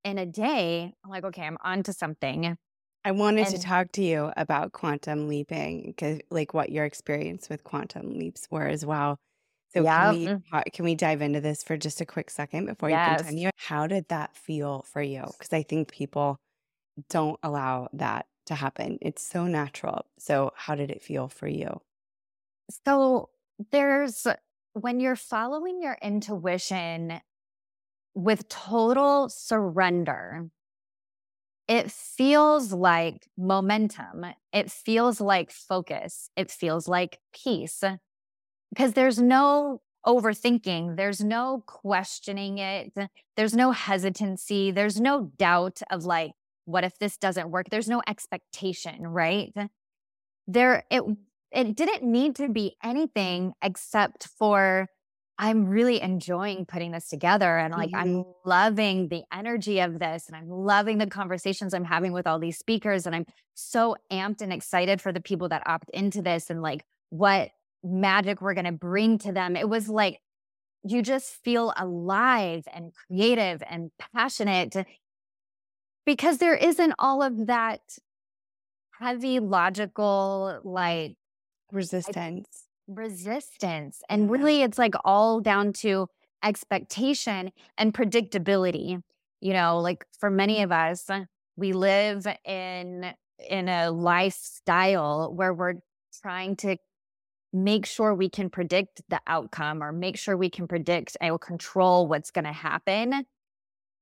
[0.04, 2.58] in a day, I'm like, okay, I'm on to something.
[3.06, 5.96] I wanted and, to talk to you about quantum leaping,
[6.30, 9.18] like what your experience with quantum leaps were as well.
[9.74, 10.12] So yeah.
[10.12, 10.74] can we mm.
[10.74, 13.10] can we dive into this for just a quick second before yes.
[13.10, 13.50] you continue?
[13.58, 15.24] How did that feel for you?
[15.26, 16.38] Because I think people
[17.10, 19.00] don't allow that to happen.
[19.02, 20.06] It's so natural.
[20.20, 21.82] So how did it feel for you?
[22.86, 23.30] So
[23.72, 24.28] there's
[24.74, 27.20] when you're following your intuition
[28.16, 30.50] with total surrender,
[31.68, 34.26] it feels like momentum.
[34.52, 36.30] It feels like focus.
[36.36, 37.84] It feels like peace
[38.74, 40.98] because there's no overthinking.
[40.98, 42.92] There's no questioning it.
[43.38, 44.72] There's no hesitancy.
[44.72, 46.32] There's no doubt of like,
[46.66, 47.68] what if this doesn't work?
[47.70, 49.54] There's no expectation, right?
[50.48, 51.04] There, it,
[51.52, 54.88] it didn't need to be anything except for
[55.40, 58.20] I'm really enjoying putting this together and like mm-hmm.
[58.20, 62.38] I'm loving the energy of this and I'm loving the conversations I'm having with all
[62.38, 66.52] these speakers and I'm so amped and excited for the people that opt into this
[66.52, 67.50] and like what
[67.84, 69.56] magic we're going to bring to them.
[69.56, 70.20] It was like
[70.84, 74.76] you just feel alive and creative and passionate
[76.06, 77.82] because there isn't all of that
[79.00, 81.16] heavy logical like
[81.72, 84.02] resistance resistance.
[84.10, 86.08] And really, it's like all down to
[86.44, 89.02] expectation and predictability.
[89.42, 91.10] You know, like for many of us,
[91.56, 93.14] we live in
[93.50, 95.76] in a lifestyle where we're
[96.22, 96.78] trying to
[97.54, 102.08] make sure we can predict the outcome or make sure we can predict and control
[102.08, 103.26] what's going to happen.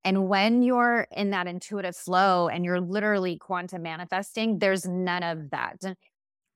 [0.03, 5.51] And when you're in that intuitive flow and you're literally quantum manifesting, there's none of
[5.51, 5.77] that.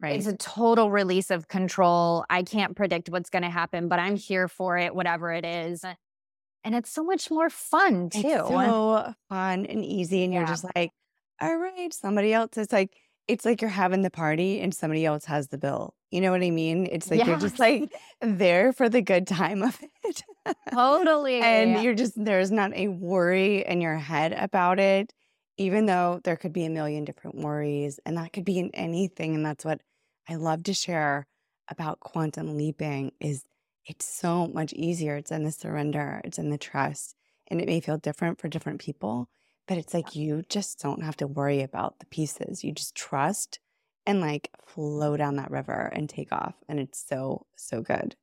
[0.01, 0.15] Right.
[0.15, 2.25] It's a total release of control.
[2.29, 5.83] I can't predict what's going to happen, but I'm here for it, whatever it is.
[6.63, 8.21] And it's so much more fun too.
[8.23, 10.23] It's so fun and easy.
[10.23, 10.39] And yeah.
[10.39, 10.91] you're just like,
[11.39, 12.57] all right, somebody else.
[12.57, 12.95] It's like,
[13.27, 15.95] it's like you're having the party and somebody else has the bill.
[16.11, 16.87] You know what I mean?
[16.91, 17.27] It's like yes.
[17.27, 20.23] you're just like there for the good time of it.
[20.71, 21.41] totally.
[21.41, 25.13] and you're just, there's not a worry in your head about it
[25.57, 29.35] even though there could be a million different worries and that could be in anything
[29.35, 29.81] and that's what
[30.29, 31.25] i love to share
[31.69, 33.43] about quantum leaping is
[33.85, 37.15] it's so much easier it's in the surrender it's in the trust
[37.47, 39.29] and it may feel different for different people
[39.67, 43.59] but it's like you just don't have to worry about the pieces you just trust
[44.05, 48.15] and like flow down that river and take off and it's so so good.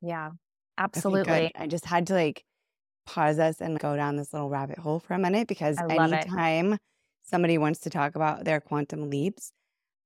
[0.00, 0.32] Yeah
[0.78, 1.30] absolutely.
[1.30, 2.44] Okay, i just had to like
[3.06, 6.80] pause us and go down this little rabbit hole for a minute because anytime it.
[7.22, 9.52] somebody wants to talk about their quantum leaps,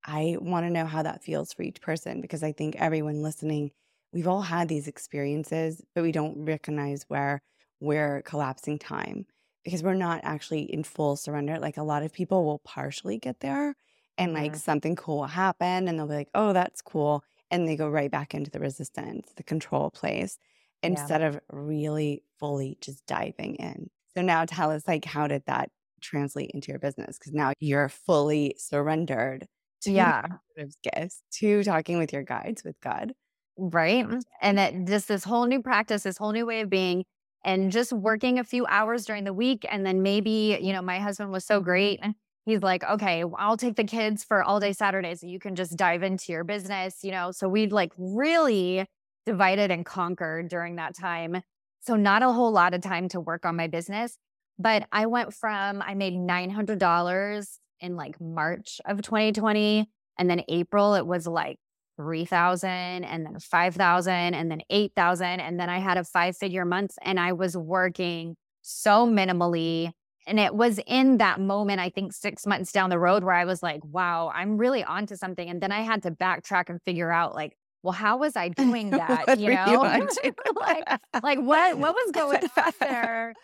[0.04, 3.72] I want to know how that feels for each person because I think everyone listening,
[4.12, 7.42] we've all had these experiences, but we don't recognize where
[7.80, 9.26] we're collapsing time
[9.64, 11.58] because we're not actually in full surrender.
[11.58, 13.74] Like a lot of people will partially get there
[14.18, 14.56] and like Mhm.
[14.56, 17.24] something cool will happen and they'll be like, oh, that's cool.
[17.50, 20.38] And they go right back into the resistance, the control place,
[20.86, 21.12] Yeah.
[21.12, 23.88] instead of really fully just diving in.
[24.16, 25.70] So now tell us like how did that
[26.00, 27.18] translate into your business?
[27.18, 29.46] Because now you're fully surrendered
[29.82, 30.38] to Yeah.
[30.82, 33.14] gifts, to talking with your guides, with God.
[33.56, 34.06] Right.
[34.40, 37.04] And that just this whole new practice, this whole new way of being,
[37.44, 39.66] and just working a few hours during the week.
[39.68, 42.00] And then maybe, you know, my husband was so great.
[42.44, 45.20] He's like, okay, I'll take the kids for all day Saturdays.
[45.20, 47.30] So you can just dive into your business, you know?
[47.30, 48.86] So we'd like really
[49.26, 51.42] divided and conquered during that time.
[51.80, 54.18] So not a whole lot of time to work on my business.
[54.58, 59.88] But I went from, I made $900 in like March of 2020.
[60.18, 61.58] And then April, it was like
[62.02, 62.70] 3,000
[63.04, 65.40] and then 5,000 and then 8,000.
[65.40, 69.92] And then I had a five figure month and I was working so minimally.
[70.26, 73.44] And it was in that moment, I think six months down the road, where I
[73.44, 75.48] was like, wow, I'm really onto something.
[75.48, 78.90] And then I had to backtrack and figure out, like, well, how was I doing
[78.90, 79.38] that?
[79.38, 80.34] You know, to?
[80.56, 80.84] like,
[81.22, 83.34] like what what was going on there?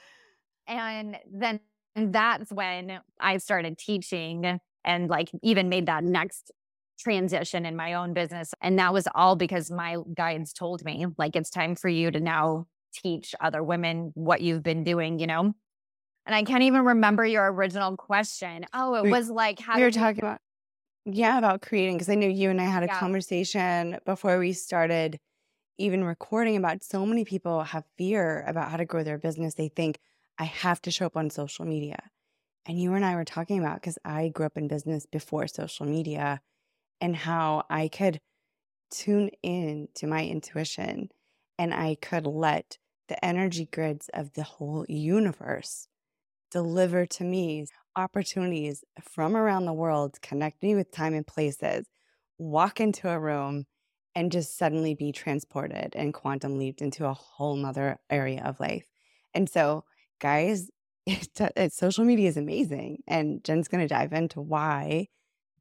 [0.66, 1.60] And then
[1.96, 6.52] that's when I started teaching and like even made that next
[6.98, 8.54] transition in my own business.
[8.60, 12.20] And that was all because my guides told me, like, it's time for you to
[12.20, 15.54] now teach other women what you've been doing, you know?
[16.26, 18.66] And I can't even remember your original question.
[18.74, 20.40] Oh, it We- was like, how we were talking about
[21.06, 22.90] yeah about creating because i know you and i had a Yeah.
[22.90, 25.18] conversation before we started
[25.78, 29.68] even recording about so many people have fear about how to grow their business they
[29.68, 30.00] think
[30.38, 31.98] i have to show up on social media
[32.66, 35.86] and you and i were talking about because i grew up in business before social
[35.86, 36.40] media
[37.00, 38.20] and how i could
[38.90, 41.08] tune in to my intuition
[41.58, 45.88] and i could let the energy grids of the whole universe
[46.50, 51.86] deliver to me opportunities from around the world, connect me with time and places,
[52.38, 53.66] walk into a room
[54.14, 58.84] and just suddenly be transported and quantum leaped into a whole nother area of life.
[59.34, 59.84] And so,
[60.20, 60.70] guys,
[61.06, 63.02] it, it, social media is amazing.
[63.06, 65.08] And Jen's going to dive into why,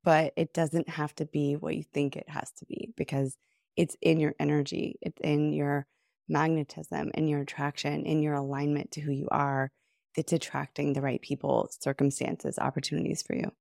[0.08, 3.36] but it doesn't have to be what you think it has to be because
[3.76, 5.86] it's in your energy, it's in your
[6.30, 9.70] magnetism, in your attraction, in your alignment to who you are
[10.18, 13.52] it's attracting the right people, circumstances, opportunities for you.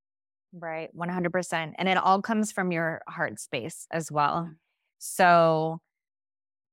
[0.51, 1.73] Right, 100%.
[1.77, 4.49] And it all comes from your heart space as well.
[4.49, 4.55] Mm.
[4.97, 5.79] So,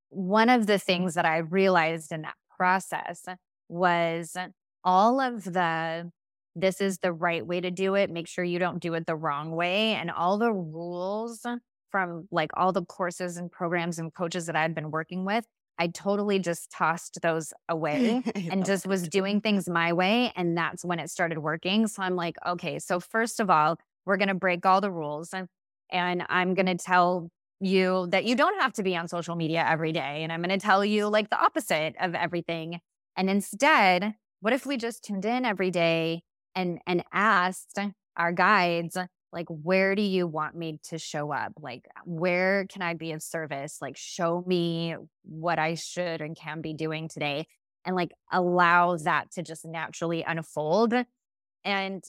[0.09, 3.27] one of the things that I realized in that process
[3.69, 4.37] was
[4.85, 6.11] all of the
[6.57, 8.11] this is the right way to do it.
[8.11, 9.95] Make sure you don't do it the wrong way.
[9.95, 11.45] And all the rules
[11.91, 15.45] from like all the courses and programs and coaches that I had been working with,
[15.79, 20.33] I totally just tossed those away and just was doing things my way.
[20.37, 21.87] And that's when it started working.
[21.89, 25.33] So I'm like, okay, so first of all, we're going to break all the rules
[25.33, 25.49] and,
[25.91, 29.65] and I'm going to tell you that you don't have to be on social media
[29.67, 30.23] every day.
[30.23, 32.81] And I'm going to tell you like the opposite of everything.
[33.17, 36.23] And instead, what if we just tuned in every day
[36.55, 37.79] and, and asked
[38.17, 38.97] our guides,
[39.33, 41.53] like where do you want me to show up?
[41.61, 43.79] Like where can i be of service?
[43.81, 47.47] Like show me what i should and can be doing today
[47.85, 50.95] and like allow that to just naturally unfold.
[51.65, 52.05] And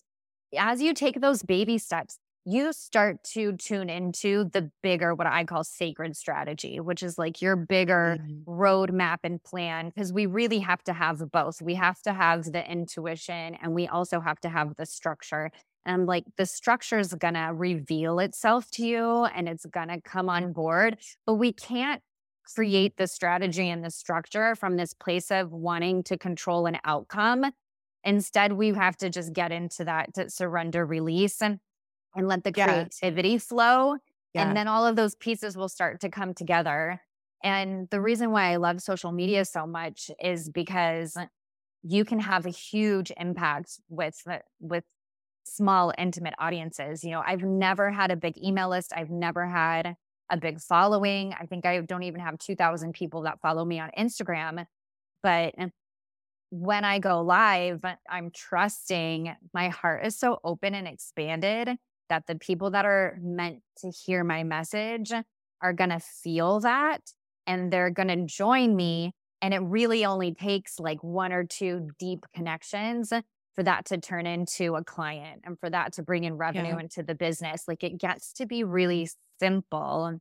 [0.57, 5.43] as you take those baby steps you start to tune into the bigger what i
[5.43, 8.45] call sacred strategy which is like your bigger Mhm.
[8.47, 12.69] roadmap and plan because we really have to have both we have to have the
[12.71, 15.49] intuition and we also have to have the structure
[15.85, 20.01] and like the structure is going to reveal itself to you and it's going to
[20.01, 20.97] come on board.
[21.27, 22.01] But we can't
[22.55, 27.51] create the strategy and the structure from this place of wanting to control an outcome.
[28.03, 31.59] Instead, we have to just get into that to surrender, release, and,
[32.15, 32.99] and let the Yes.
[32.99, 33.97] creativity flow.
[34.33, 34.47] Yeah.
[34.47, 37.01] And then all of those pieces will start to come together.
[37.43, 41.15] And the reason why I love social media so much is because
[41.83, 44.21] you can have a huge impact with
[44.59, 44.83] with
[45.43, 47.03] small intimate audiences.
[47.03, 48.91] You know, I've never had a big email list.
[48.95, 49.95] I've never had
[50.31, 51.33] a big following.
[51.39, 54.65] I think I don't even have 2000 people that follow me on Instagram.
[55.21, 55.53] But
[56.49, 61.77] when I go live, I'm trusting my heart is so open and expanded
[62.09, 65.11] that the people that are meant to hear my message
[65.61, 67.01] are going to feel that
[67.47, 69.13] and they're going to join me.
[69.41, 73.11] And it really only takes like one or two deep connections
[73.55, 76.79] for that to turn into a client and for that to bring in revenue yeah.
[76.79, 77.63] into the business.
[77.67, 80.19] Like it gets to be really simple.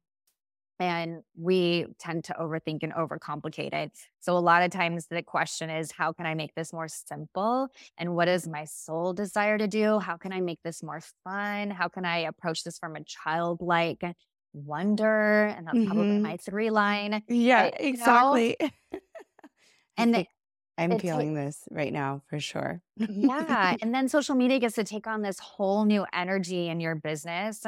[0.81, 3.93] And we tend to overthink and overcomplicate it.
[4.20, 7.68] So, a lot of times the question is, how can I make this more simple?
[7.97, 10.01] And what does my soul desire to do?
[10.01, 11.70] How can I make this more fun?
[11.70, 14.05] How can I approach this from a childlike
[14.53, 15.47] wonder?
[15.47, 15.87] And that's mm-hmm.
[15.87, 17.22] probably my three line.
[17.29, 18.57] Yeah, exactly.
[19.97, 20.27] and the,
[20.77, 22.83] I'm feeling this right now for sure.
[22.97, 23.77] yeah.
[23.83, 27.64] And then social media gets to take on this whole new energy in your business.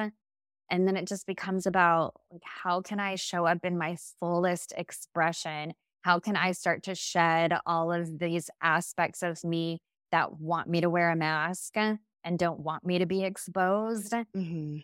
[0.70, 4.72] And then it just becomes about like, how can I show up in my fullest
[4.76, 5.74] expression?
[6.02, 9.80] How can I start to shed all of these aspects of me
[10.12, 11.98] that want me to wear a mask and
[12.36, 14.12] don't want me to be exposed?
[14.12, 14.78] Mm-hmm.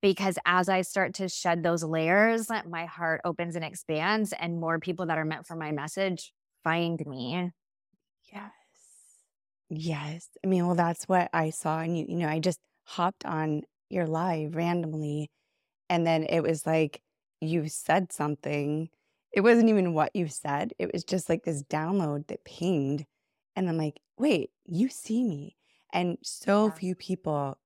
[0.00, 4.78] Because as I start to shed those layers, my heart opens and expands, and more
[4.78, 6.32] people that are meant for my message
[6.62, 7.50] find me.
[8.32, 8.52] Yes.
[9.70, 10.28] Yes.
[10.44, 11.80] I mean, well, that's what I saw.
[11.80, 15.30] And you, you know, I just hopped on your live randomly.
[15.88, 17.00] And then it was like
[17.40, 18.88] you said something.
[19.32, 20.72] It wasn't even what you said.
[20.78, 23.06] It was just like this download that pinged.
[23.56, 25.56] And I'm like, wait, you see me.
[25.92, 26.72] And so yeah.
[26.72, 27.58] few people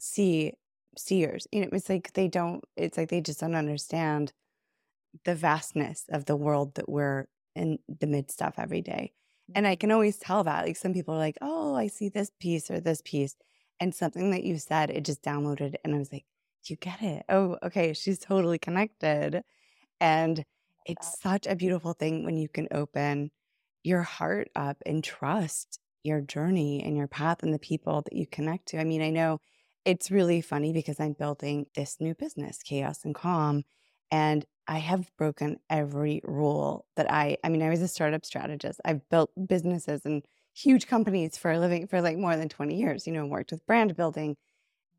[0.00, 0.52] see
[0.96, 1.46] seers.
[1.52, 4.32] You know, it's like they don't, it's like they just don't understand
[5.24, 9.12] the vastness of the world that we're in the midst of every day.
[9.54, 9.80] And I mm-hmm.
[9.80, 10.64] can always tell that.
[10.64, 13.36] Like some people are like, oh, I see this piece or this piece.
[13.80, 15.74] And something that you said, it just downloaded.
[15.84, 16.24] And I was like,
[16.66, 17.24] you get it.
[17.28, 17.92] Oh, okay.
[17.92, 19.42] She's totally connected.
[20.00, 20.44] And
[20.86, 23.30] it's such a beautiful thing when you can open
[23.82, 28.26] your heart up and trust your journey and your path and the people that you
[28.26, 28.78] connect to.
[28.78, 29.40] I mean, I know
[29.84, 33.64] it's really funny because I'm building this new business, Chaos and Calm.
[34.10, 38.80] And I have broken every rule that I, I mean, I was a startup strategist.
[38.84, 40.24] I've built businesses and
[40.54, 43.66] huge companies for a living for like more than 20 years, you know, worked with
[43.66, 44.36] brand building.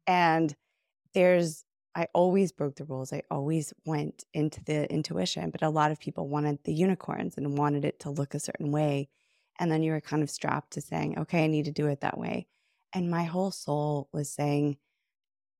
[0.06, 0.54] And
[1.14, 1.64] there's,
[1.96, 3.14] I always broke the rules.
[3.14, 7.58] I always went into the intuition, but a lot of people wanted the unicorns and
[7.58, 9.08] wanted it to look a certain way.
[9.58, 12.02] And then you were kind of strapped to saying, okay, I need to do it
[12.02, 12.48] that way.
[12.94, 14.78] And my whole soul was saying,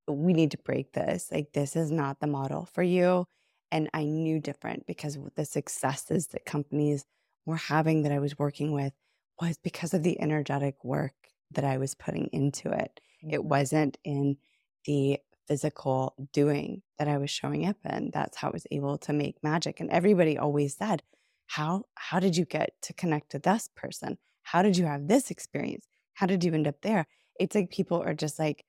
[0.08, 1.30] we need to break this.
[1.32, 3.26] Like, this is not the model for you.
[3.72, 7.06] And I knew different because the successes that companies
[7.46, 8.94] were having that I was working with
[9.42, 11.14] was because of the energetic work
[11.52, 13.00] that I was putting into it.
[13.24, 13.34] Mm-hmm.
[13.34, 14.38] It wasn't in
[14.86, 18.12] the physical doing that I was showing up in.
[18.14, 19.80] That's how I was able to make magic.
[19.80, 21.04] And everybody always said,
[21.48, 24.18] How how did you get to connect to this person?
[24.44, 25.88] How did you have this experience?
[26.14, 27.08] How did you end up there?
[27.40, 28.66] It's like people are just like,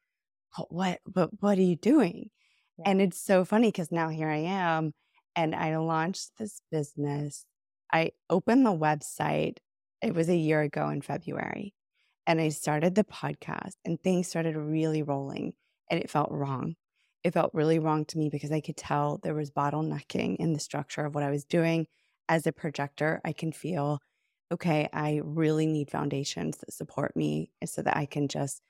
[0.70, 2.30] what but what are you doing?
[2.78, 2.90] Yeah.
[2.90, 4.94] And it's so funny because now here I am
[5.34, 7.44] and I launched this business.
[7.92, 9.58] I opened the website.
[10.02, 11.74] It was a year ago in February.
[12.26, 15.54] And I started the podcast and things started really rolling
[15.90, 16.74] and it felt wrong.
[17.22, 20.60] It felt really wrong to me because I could tell there was bottlenecking in the
[20.60, 21.86] structure of what I was doing.
[22.28, 24.00] As a projector, I can feel,
[24.52, 28.62] okay, I really need foundations that support me so that I can just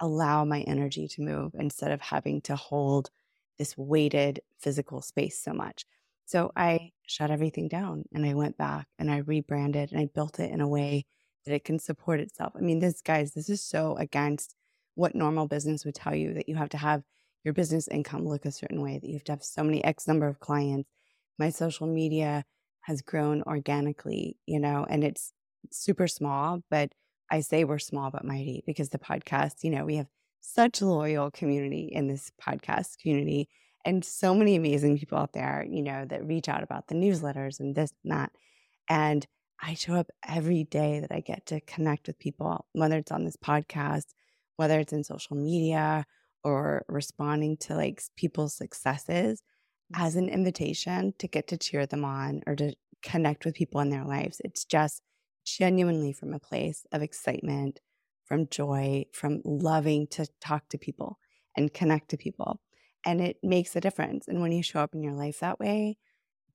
[0.00, 3.10] allow my energy to move instead of having to hold
[3.58, 5.84] this weighted physical space so much.
[6.26, 10.40] So I shut everything down and I went back and I rebranded and I built
[10.40, 11.06] it in a way
[11.44, 12.52] that it can support itself.
[12.56, 14.56] I mean, this guys, this is so against
[14.96, 17.02] what normal business would tell you that you have to have
[17.44, 20.08] your business income look a certain way, that you have to have so many X
[20.08, 20.90] number of clients.
[21.38, 22.44] My social media
[22.80, 25.32] has grown organically, you know, and it's
[25.70, 26.90] super small, but
[27.30, 30.08] I say we're small but mighty because the podcast, you know, we have
[30.40, 33.48] such loyal community in this podcast community
[33.86, 37.60] and so many amazing people out there, you know, that reach out about the newsletters
[37.60, 38.32] and this and that.
[38.88, 39.24] And
[39.62, 43.24] I show up every day that I get to connect with people, whether it's on
[43.24, 44.06] this podcast,
[44.56, 46.04] whether it's in social media
[46.42, 49.40] or responding to like people's successes
[49.94, 50.34] as an mm-hmm.
[50.34, 54.40] invitation to get to cheer them on or to connect with people in their lives.
[54.44, 55.00] It's just
[55.44, 57.80] genuinely from a place of excitement,
[58.24, 61.18] from joy, from loving to talk to people
[61.56, 62.60] and connect to people.
[63.06, 64.28] And it makes a difference.
[64.28, 65.96] And when you show up in your life that way,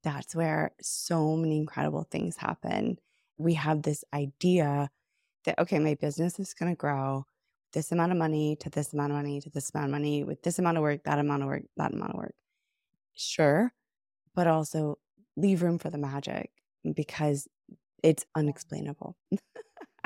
[0.03, 2.97] that's where so many incredible things happen.
[3.37, 4.89] We have this idea
[5.45, 7.25] that, okay, my business is going to grow
[7.73, 10.43] this amount of money to this amount of money to this amount of money with
[10.43, 12.35] this amount of work, that amount of work, that amount of work.
[13.13, 13.71] Sure.
[14.35, 14.97] But also
[15.37, 16.51] leave room for the magic
[16.93, 17.47] because
[18.03, 19.15] it's unexplainable.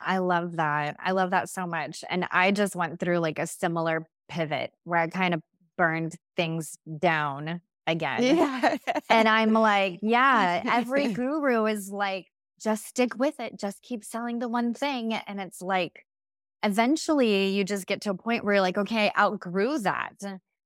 [0.00, 0.96] I love that.
[1.00, 2.04] I love that so much.
[2.08, 5.42] And I just went through like a similar pivot where I kind of
[5.76, 8.22] burned things down again.
[8.36, 8.76] Yeah.
[9.10, 12.26] and I'm like, yeah, every guru is like,
[12.60, 15.12] just stick with it, just keep selling the one thing.
[15.14, 16.06] And it's like,
[16.62, 20.14] eventually you just get to a point where you're like, okay, I outgrew that.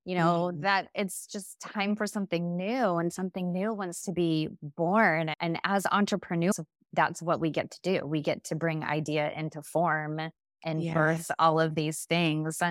[0.07, 0.63] You know, Mhm.
[0.63, 5.35] that it's just time for something new and something new wants to be born.
[5.41, 6.59] And as entrepreneurs,
[6.95, 8.07] that's what we get to do.
[8.07, 10.19] We get to bring idea into form
[10.65, 10.95] and Yeah.
[10.95, 12.63] birth all of these things.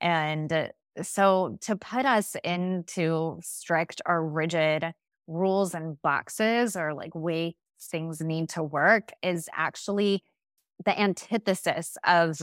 [0.00, 0.72] And
[1.02, 4.92] so to put us into strict or rigid
[5.26, 10.22] rules and boxes or like way things need to work is actually
[10.84, 12.40] the antithesis of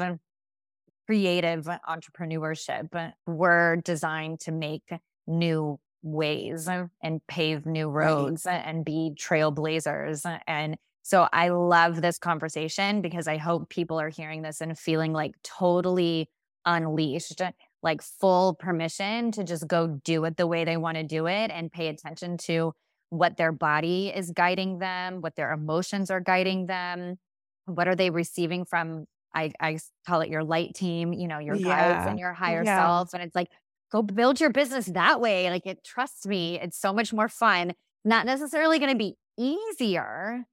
[1.05, 3.13] creative entrepreneurship.
[3.25, 4.91] We're designed to make
[5.25, 6.69] new ways
[7.01, 8.31] and pave new Right.
[8.31, 10.39] roads and be trailblazers.
[10.47, 15.13] And so I love this conversation because I hope people are hearing this and feeling
[15.13, 16.29] like totally
[16.67, 17.41] unleashed,
[17.81, 21.49] like full permission to just go do it the way they want to do it
[21.49, 22.73] and pay attention to
[23.09, 27.17] what their body is guiding them, what their emotions are guiding them,
[27.65, 32.05] what are they receiving from I call it your light team, you know, your guides
[32.05, 32.09] Yeah.
[32.09, 32.77] and your higher Yeah.
[32.77, 33.13] self.
[33.13, 33.49] And it's like,
[33.91, 35.49] go build your business that way.
[35.51, 37.73] Like it, trust me, it's so much more fun.
[38.03, 40.45] Not necessarily going to be easier.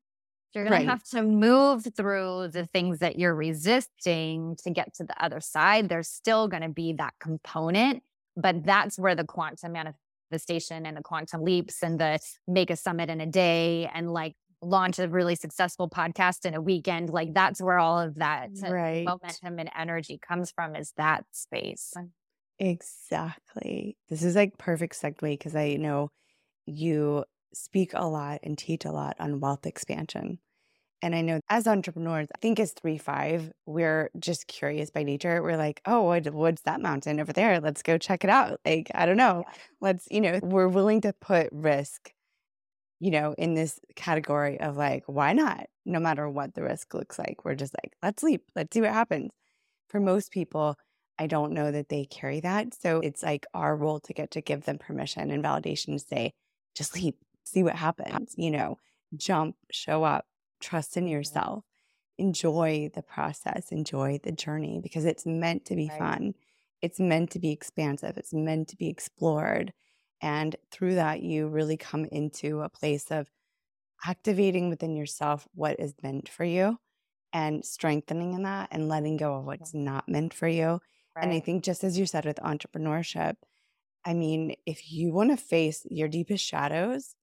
[0.55, 0.85] You're going Right.
[0.85, 5.41] to have to move through the things that you're resisting to get to the other
[5.41, 5.89] side.
[5.89, 8.03] There's still going to be that component,
[8.37, 13.11] but that's where the quantum manifestation and the quantum leaps and the make a summit
[13.11, 17.11] in a day and like launch a really successful podcast in a weekend.
[17.11, 19.05] Like that's where all of that mm, Right.
[19.07, 21.93] momentum and energy comes from is that space.
[22.59, 23.97] Exactly.
[24.09, 26.11] This is like perfect segue because I know
[26.67, 27.25] you
[27.55, 30.39] speak a lot and teach a lot on wealth expansion.
[31.03, 35.43] And I know as entrepreneurs, I think as three five, we're just curious by nature.
[35.43, 37.61] We're like, oh, what, what's that mountain over there?
[37.61, 38.59] Let's go check it out.
[38.65, 39.45] Like, I don't know.
[39.83, 42.11] Let's, you know, we're willing to put risk,
[43.01, 45.67] you know, in this category of like, why not?
[45.85, 48.93] No matter what the risk looks like, we're just like, let's leap, let's see what
[48.93, 49.31] happens.
[49.91, 50.77] For most people,
[51.19, 52.73] I don't know that they carry that.
[52.81, 56.33] So it's like our role to get to give them permission and validation to say,
[56.75, 58.79] just leap, see what happens, you know,
[59.17, 60.27] jump, show up,
[60.61, 61.65] trust in yourself,
[62.19, 65.99] enjoy the process, enjoy the journey because it's meant to be Right.
[65.99, 66.35] fun.
[66.83, 69.73] It's meant to be expansive, it's meant to be explored.
[70.21, 73.31] And through that, you really come into a place of
[74.05, 76.79] activating within yourself what is meant for you
[77.33, 80.81] and strengthening in that and letting go of what's not meant for you.
[81.21, 83.37] And I think, just as you said with entrepreneurship,
[84.05, 87.15] I mean, if you want to face your deepest shadows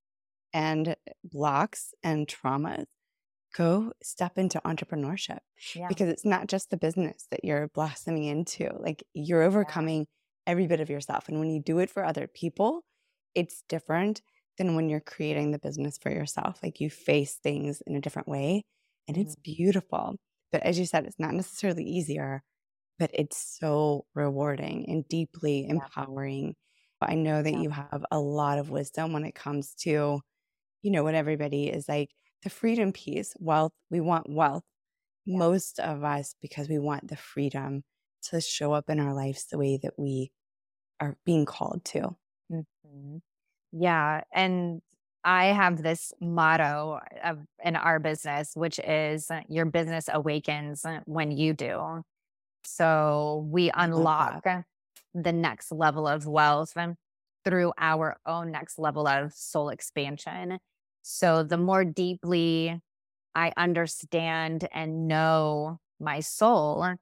[0.54, 2.86] and blocks and traumas,
[3.56, 5.39] go step into entrepreneurship
[5.76, 5.88] Yeah.
[5.88, 8.70] because it's not just the business that you're blossoming into.
[8.80, 10.08] Like you're overcoming
[10.47, 11.28] every bit of yourself.
[11.28, 12.84] And when you do it for other people,
[13.36, 14.22] it's different
[14.58, 16.60] than when you're creating the business for yourself.
[16.64, 18.64] Like you face things in a different way
[19.08, 19.43] and it's mm.
[19.43, 20.16] beautiful.
[20.52, 22.43] But as you said, it's not necessarily easier,
[22.99, 26.56] but it's so rewarding and deeply empowering.
[27.02, 27.62] I know that Yeah.
[27.62, 30.22] you have a lot of wisdom when it comes to,
[30.82, 32.09] you know, what everybody is like
[32.43, 33.73] the freedom piece, wealth.
[33.89, 34.63] We want wealth.
[35.25, 35.38] Yeah.
[35.39, 37.84] Most of us, because we want the freedom
[38.23, 40.32] to show up in our lives the way that we
[40.99, 42.15] are being called to.
[42.51, 43.21] Mhm.
[43.71, 44.21] Yeah.
[44.34, 44.82] And
[45.23, 51.01] I have this motto of in our business, which is uh, your business awakens uh,
[51.05, 52.03] when you do.
[52.63, 54.43] So we unlock
[55.13, 56.95] the next level of wealth um,
[57.45, 60.59] through our own next level of soul expansion.
[61.02, 62.80] So the more deeply
[63.36, 66.95] I understand and know my soul,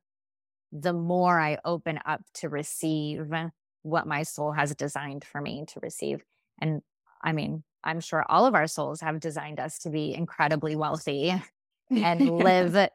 [0.71, 3.31] the more I open up to receive
[3.81, 6.23] what my soul has designed for me to receive.
[6.61, 6.81] And
[7.23, 11.33] I mean, I'm sure all of our souls have designed us to be incredibly wealthy
[11.89, 12.89] and live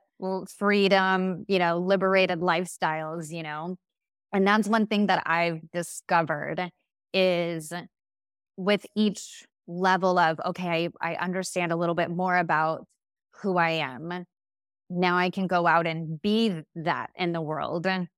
[0.56, 3.76] freedom, you know, liberated lifestyles, you know.
[4.32, 6.70] And that's one thing that I've discovered
[7.12, 7.72] is
[8.56, 12.86] with each level of, okay, I, I understand a little bit more about
[13.42, 14.26] who I am.
[14.90, 17.86] Now I can go out and be that in the world.
[17.86, 18.08] And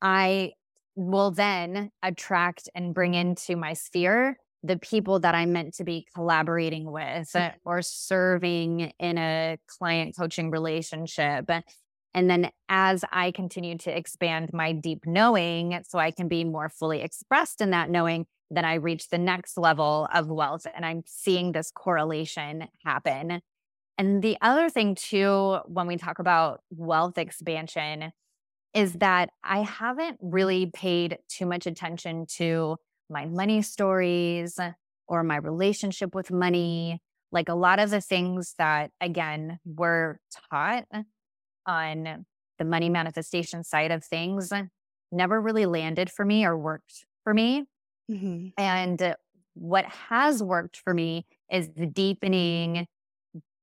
[0.00, 0.52] I
[0.94, 6.06] will then attract and bring into my sphere the people that I'm meant to be
[6.14, 11.48] collaborating with uh, or serving in a client coaching relationship.
[12.18, 16.68] And then as I continue to expand my deep knowing, so I can be more
[16.68, 20.66] fully expressed in that knowing, then I reach the next level of wealth.
[20.74, 23.40] And I'm seeing this correlation happen.
[23.98, 28.10] And the other thing, too, when we talk about wealth expansion,
[28.74, 34.58] is that I haven't really paid too much attention to my money stories
[35.06, 37.00] or my relationship with money.
[37.30, 40.18] Like a lot of the things that, again, were
[40.50, 40.86] taught
[41.68, 42.26] on
[42.58, 44.52] the money manifestation side of things
[45.12, 47.66] never really landed for me or worked for me.
[48.10, 48.48] Mm-hmm.
[48.58, 49.16] And
[49.54, 52.86] what has worked for me is the deepening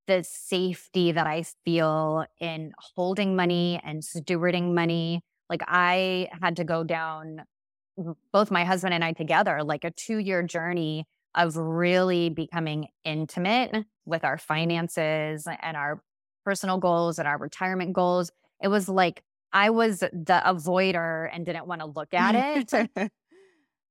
[0.07, 5.21] the safety that I feel in holding money and stewarding money.
[5.49, 7.41] Like I had to go down
[8.31, 13.85] both my husband and I together, like a two year journey of really becoming intimate
[14.05, 16.01] with our finances and our
[16.45, 18.31] personal goals and our retirement goals.
[18.61, 22.35] It was like I was the avoider and didn't want to look at
[22.73, 23.11] it.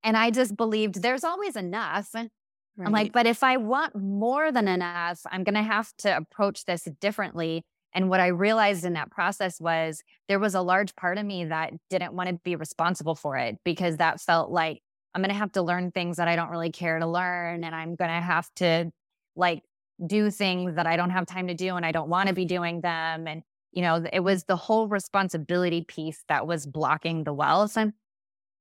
[0.02, 2.10] and I just believed there's always enough.
[2.14, 2.86] Right.
[2.86, 6.64] I'm like, but if I want more than enough, I'm going to have to approach
[6.64, 7.64] this differently.
[7.94, 11.44] And what I realized in that process was there was a large part of me
[11.44, 14.80] that didn't want to be responsible for it because that felt like
[15.14, 17.62] I'm going to have to learn things that I don't really care to learn.
[17.62, 18.90] And I'm going to have to
[19.36, 19.62] like
[20.04, 22.44] do things that I don't have time to do and I don't want to be
[22.44, 23.26] doing them.
[23.26, 23.42] And,
[23.72, 27.76] you know, it was the whole responsibility piece that was blocking the wealth.
[27.76, 27.92] And,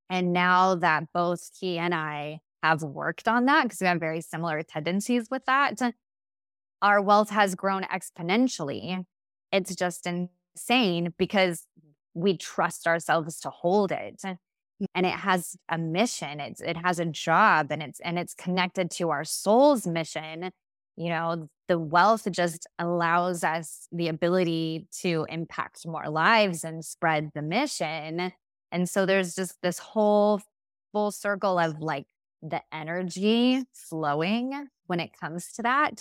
[0.10, 4.22] and now that both he and I have worked on that, because we have very
[4.22, 5.92] similar tendencies with that, uh,
[6.82, 9.06] our wealth has grown exponentially.
[9.52, 11.66] It's just insane because
[12.14, 14.36] we trust ourselves to hold it uh,
[14.94, 18.92] and it has a mission it's it has a job and it's and it's connected
[18.92, 20.52] to our soul's mission
[20.96, 27.32] you know the wealth just allows us the ability to impact more lives and spread
[27.34, 28.34] the mission.
[28.72, 30.42] And so there's just this whole
[30.92, 32.08] full circle of like
[32.42, 36.00] the energy flowing when it comes to that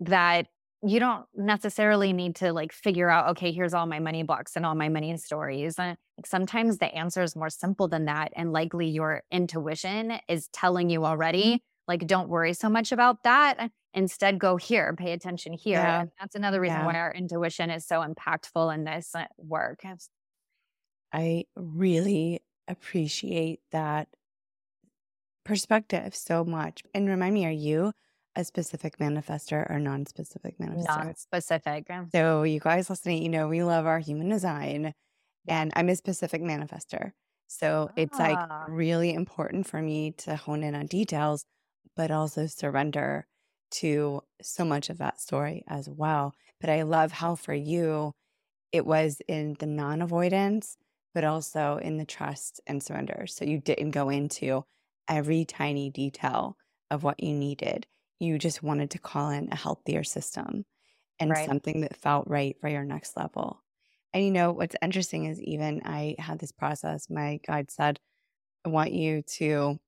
[0.00, 0.46] that
[0.82, 4.66] you don't necessarily need to like figure out okay here's all my money blocks and
[4.66, 5.78] all my money stories.
[5.78, 5.94] Uh,
[6.24, 11.04] sometimes the answer is more simple than that and likely your intuition is telling you
[11.04, 16.00] already like don't worry so much about that instead go here pay attention here yeah.
[16.02, 16.86] and that's another reason yeah.
[16.86, 19.84] why our intuition is so impactful in this uh, work
[21.12, 24.08] i really appreciate that
[25.44, 27.92] perspective so much and remind me are you
[28.36, 31.04] a specific manifester or non-specific manifester?
[31.04, 31.90] Non-specific.
[32.12, 34.94] So you guys listening, you know, we love our human design
[35.48, 37.12] and I'm a specific manifester.
[37.48, 37.92] So ah.
[37.96, 38.66] it's like ah.
[38.68, 41.44] really important for me to hone in on details,
[41.96, 43.26] but also surrender
[43.72, 46.34] to so much of that story as well.
[46.60, 48.12] But I love how for you,
[48.72, 50.76] it was in the non avoidance,
[51.14, 53.26] but also in the trust and surrender.
[53.26, 54.64] So you didn't go into
[55.08, 56.56] every tiny detail
[56.90, 57.86] of what you needed
[58.20, 60.64] you just wanted to call in a healthier system
[61.18, 61.38] and right.
[61.38, 63.62] something that felt right for your next level.
[64.12, 67.08] And you know, what's interesting is even I had this process.
[67.08, 67.98] My guide said,
[68.64, 69.78] I want you to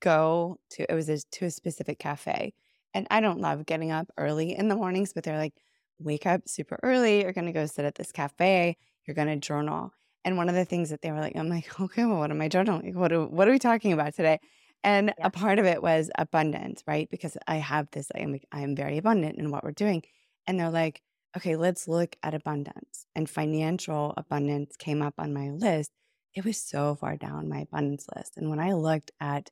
[0.00, 2.54] go to, it was a, to a specific cafe.
[2.94, 5.54] And I don't love getting up early in the mornings, but they're like,
[5.98, 7.22] wake up super early.
[7.22, 8.76] You're going to go sit at this cafe.
[9.06, 9.92] You're going to journal.
[10.24, 12.40] And one of the things that they were like, I'm like, okay, well, what am
[12.40, 12.94] I journaling?
[12.94, 14.40] What are, what are we talking about today?
[14.82, 15.26] And yeah.
[15.26, 17.08] a part of it was abundance, right?
[17.10, 20.02] Because I have this, I'm I am very abundant in what we're doing.
[20.46, 21.02] And they're like,
[21.36, 23.06] okay, let's look at abundance.
[23.14, 25.90] And financial abundance came up on my list.
[26.34, 28.36] It was so far down my abundance list.
[28.36, 29.50] And when I looked at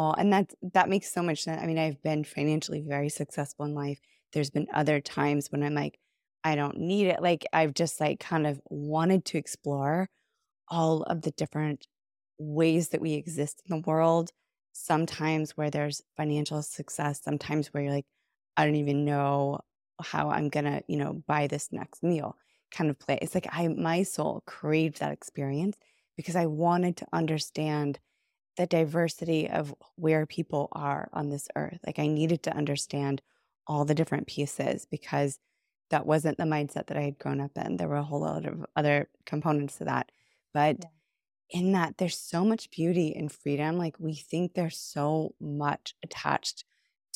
[0.00, 1.60] all, and that that makes so much sense.
[1.62, 4.00] I mean, I've been financially very successful in life.
[4.32, 5.98] There's been other times when I'm like,
[6.44, 7.22] I don't need it.
[7.22, 10.08] Like I've just like kind of wanted to explore
[10.68, 11.86] all of the different
[12.38, 14.30] ways that we exist in the world
[14.72, 18.06] sometimes where there's financial success, sometimes where you're like,
[18.56, 19.60] I don't even know
[20.02, 22.36] how I'm gonna, you know, buy this next meal
[22.70, 23.18] kind of play.
[23.20, 25.76] It's like I my soul craved that experience
[26.16, 27.98] because I wanted to understand
[28.60, 31.78] the diversity of where people are on this earth.
[31.86, 33.22] Like I needed to understand
[33.66, 35.38] all the different pieces because
[35.88, 37.78] that wasn't the mindset that I had grown up in.
[37.78, 40.12] There were a whole lot of other components to that.
[40.52, 40.90] But yeah
[41.50, 43.76] in that there's so much beauty and freedom.
[43.76, 46.64] Like we think there's so much attached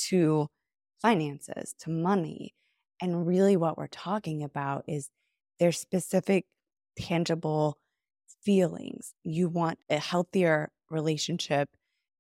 [0.09, 0.49] to
[1.01, 2.55] finances, to money.
[3.01, 5.11] And really, what we're talking about is
[5.59, 6.47] there's specific,
[6.99, 7.79] tangible
[8.43, 9.15] feelings.
[9.23, 11.69] You want a healthier relationship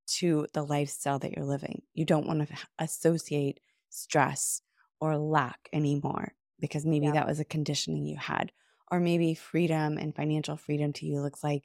[0.06, 1.82] to the lifestyle that you're living.
[1.94, 4.60] You don't want to associate stress
[5.00, 7.12] or lack anymore because maybe yeah.
[7.12, 8.52] that was a conditioning you had.
[8.90, 11.64] Or maybe freedom and financial freedom to you looks like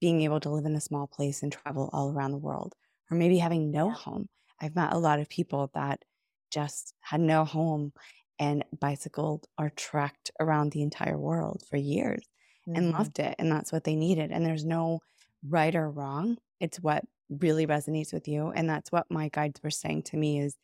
[0.00, 2.74] being able to live in a small place and travel all around the world,
[3.10, 4.28] or maybe having no home.
[4.60, 6.02] I've met a lot of people that
[6.50, 7.92] just had no home
[8.38, 12.24] and bicycled or trekked around the entire world for years
[12.66, 12.76] mm-hmm.
[12.76, 13.34] and loved it.
[13.38, 14.30] And that's what they needed.
[14.32, 15.00] And there's no
[15.46, 16.38] right or wrong.
[16.60, 18.50] It's what really resonates with you.
[18.50, 20.56] And that's what my guides were saying to me is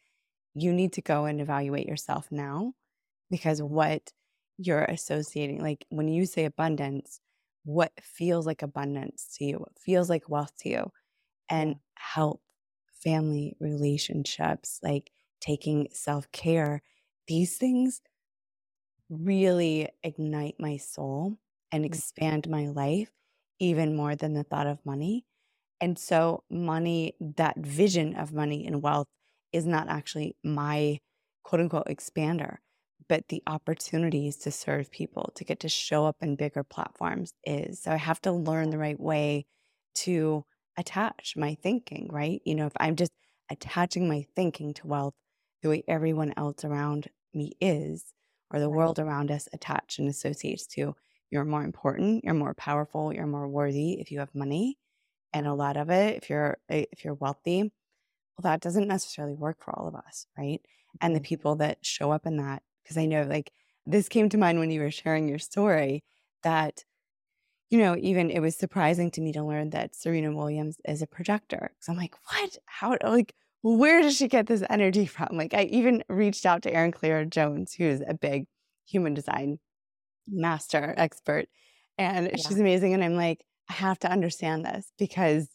[0.54, 2.72] you need to go and evaluate yourself now
[3.30, 4.12] because what
[4.58, 5.60] you're associating.
[5.60, 7.20] Like when you say abundance,
[7.64, 10.92] what feels like abundance to you, what feels like wealth to you,
[11.48, 12.40] and health,
[13.02, 15.10] family, relationships, like
[15.40, 16.82] taking self care,
[17.26, 18.00] these things
[19.08, 21.36] really ignite my soul
[21.72, 21.86] and mm.
[21.86, 23.10] expand my life
[23.58, 25.24] even more than the thought of money.
[25.80, 29.08] And so, money, that vision of money and wealth
[29.52, 31.00] is not actually my
[31.42, 32.58] quote unquote expander,
[33.08, 37.80] but the opportunities to serve people, to get to show up in bigger platforms is.
[37.82, 39.46] So, I have to learn the right way
[39.96, 40.44] to
[40.76, 42.40] attach my thinking, right?
[42.44, 43.12] You know, if I'm just
[43.50, 45.14] attaching my thinking to wealth
[45.62, 48.12] the way everyone else around me is,
[48.50, 50.94] or the world around us attach and associates to,
[51.30, 54.78] you're more important, you're more powerful, you're more worthy if you have money.
[55.32, 59.34] And a lot of it, if you're eh, if you're wealthy, well, that doesn't necessarily
[59.34, 60.60] work for all of us, right?
[61.00, 61.24] And the mm-hmm.
[61.24, 63.52] people that show up in that, because I know like
[63.86, 66.04] this came to mind when you were sharing your story
[66.42, 66.84] that
[67.70, 71.06] you know, even it was surprising to me to learn that Serena Williams is a
[71.06, 71.70] projector.
[71.78, 72.58] So I'm like, what?
[72.66, 75.28] How, like, where does she get this energy from?
[75.36, 78.46] Like, I even reached out to Erin Claire Jones, who's a big
[78.86, 79.60] human design
[80.28, 81.46] master expert,
[81.96, 82.36] and yeah.
[82.36, 82.92] she's amazing.
[82.92, 85.48] And I'm like, I have to understand this because,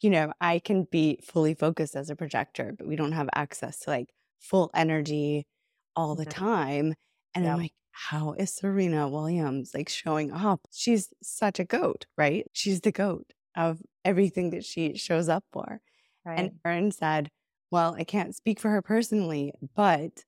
[0.00, 3.80] you know, I can be fully focused as a projector, but we don't have access
[3.80, 5.48] to like full energy
[5.96, 6.44] all the mm-hmm.
[6.46, 6.94] time.
[7.34, 7.52] And yeah.
[7.52, 10.60] I'm like, how is Serena Williams like showing up?
[10.70, 12.46] She's such a goat, right?
[12.52, 15.80] She's the goat of everything that she shows up for.
[16.24, 16.38] Right.
[16.38, 17.30] And Erin said,
[17.72, 20.22] Well, I can't speak for her personally, but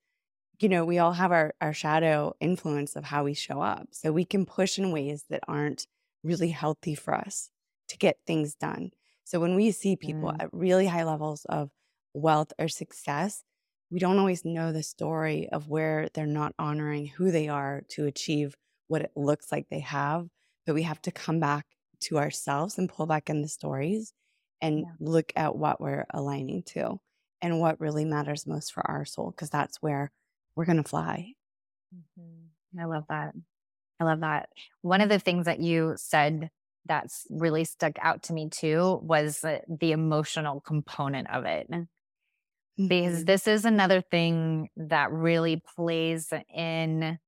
[0.59, 3.87] you know, we all have our, our shadow influence of how we show up.
[3.91, 5.87] So we can push in ways that aren't
[6.23, 7.49] really healthy for us
[7.89, 8.91] to get things done.
[9.23, 10.37] So when we see people mm.
[10.39, 11.69] at really high levels of
[12.13, 13.43] wealth or success,
[13.91, 18.05] we don't always know the story of where they're not honoring who they are to
[18.05, 18.55] achieve
[18.87, 20.27] what it looks like they have.
[20.65, 21.65] But we have to come back
[22.01, 24.13] to ourselves and pull back in the stories
[24.61, 24.85] and yeah.
[24.99, 26.99] look at what we're aligning to
[27.41, 30.11] and what really matters most for our soul, because that's where
[30.55, 31.33] we're going to fly.
[31.95, 32.79] Mm-hmm.
[32.79, 33.33] I love that.
[33.99, 34.49] I love that.
[34.81, 36.49] One of the things that you said
[36.85, 41.69] that's really stuck out to me too was the emotional component of it
[42.87, 43.25] because mm-hmm.
[43.25, 47.19] this is another thing that really plays in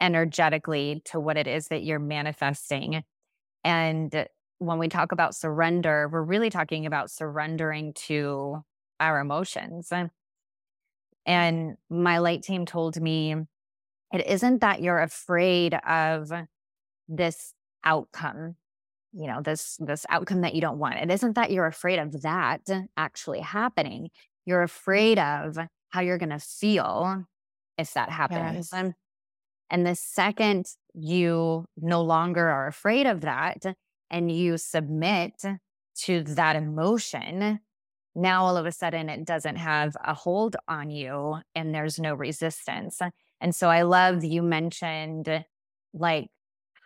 [0.00, 3.04] energetically to what it is that you're manifesting.
[3.62, 4.26] And
[4.58, 8.64] when we talk about surrender, we're really talking about surrendering to
[8.98, 9.92] our emotions.
[11.26, 13.36] And my light team told me
[14.14, 16.30] it isn't that you're afraid of
[17.08, 17.52] this
[17.84, 18.56] outcome
[19.12, 22.22] you know this this outcome that you don't want it isn't that you're afraid of
[22.22, 22.62] that
[22.96, 24.08] actually happening
[24.46, 25.58] you're afraid of
[25.90, 27.24] how you're going to feel
[27.78, 28.70] if that happens.
[28.72, 28.92] Yes.
[29.70, 33.64] And the second you no longer are afraid of that
[34.10, 35.42] and you submit
[36.02, 37.60] to that emotion,
[38.14, 42.14] now all of a sudden it doesn't have a hold on you and there's no
[42.14, 43.00] resistance.
[43.40, 45.44] And so I love you mentioned
[45.92, 46.28] like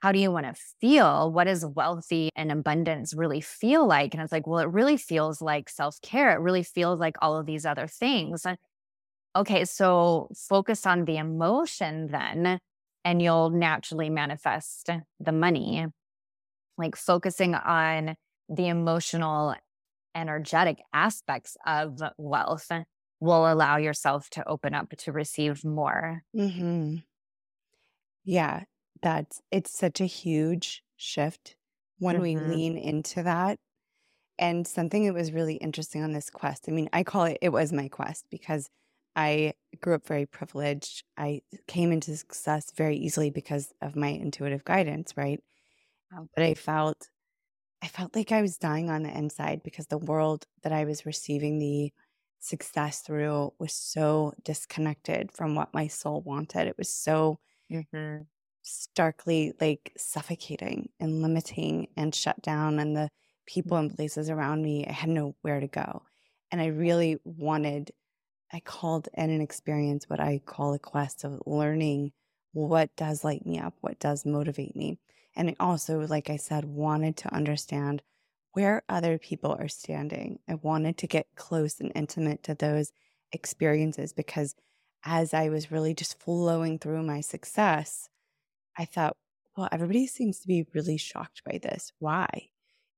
[0.02, 1.32] how do you want to feel?
[1.32, 4.14] What does wealthy and abundance really feel like?
[4.14, 6.32] And it's like, well, it really feels like self care.
[6.32, 8.46] It really feels like all of these other things.
[9.36, 12.58] Okay, so focus on the emotion then,
[13.04, 14.90] and you'll naturally manifest
[15.20, 15.86] the money.
[16.76, 18.16] Like focusing on
[18.48, 19.54] the emotional,
[20.14, 22.70] energetic aspects of wealth
[23.20, 26.24] will allow yourself to open up to receive more.
[26.34, 27.04] Mm-hmm.
[28.24, 28.64] Yeah,
[29.02, 31.56] that's it's such a huge shift
[31.98, 33.58] when we hmm lean into that.
[34.38, 37.50] And something that was really interesting on this quest, I mean, I call it, it
[37.50, 38.70] was my quest because
[39.16, 41.04] I grew up very privileged.
[41.16, 45.40] I came into success very easily because of my intuitive guidance, right?
[46.16, 47.10] Um, but I felt,
[47.82, 51.06] I felt like I was dying on the inside because the world that I was
[51.06, 51.92] receiving the
[52.40, 56.66] success through was so disconnected from what my soul wanted.
[56.68, 57.40] It was so
[57.80, 58.28] hmm
[58.62, 63.10] starkly like suffocating and limiting and shut down and the
[63.46, 66.02] people and places around me i had nowhere to go.
[66.50, 67.92] And i really wanted
[68.52, 72.12] i called in an experience what i call a quest of learning
[72.52, 74.98] what does light me up what does motivate me.
[75.36, 78.02] And i also like i said wanted to understand
[78.58, 82.92] where other people are standing i wanted to get close and intimate to those
[83.32, 84.54] experiences because
[85.04, 88.08] as i was really just flowing through my success
[88.78, 89.16] I thought,
[89.56, 91.92] well, everybody seems to be really shocked by this.
[91.98, 92.48] Why?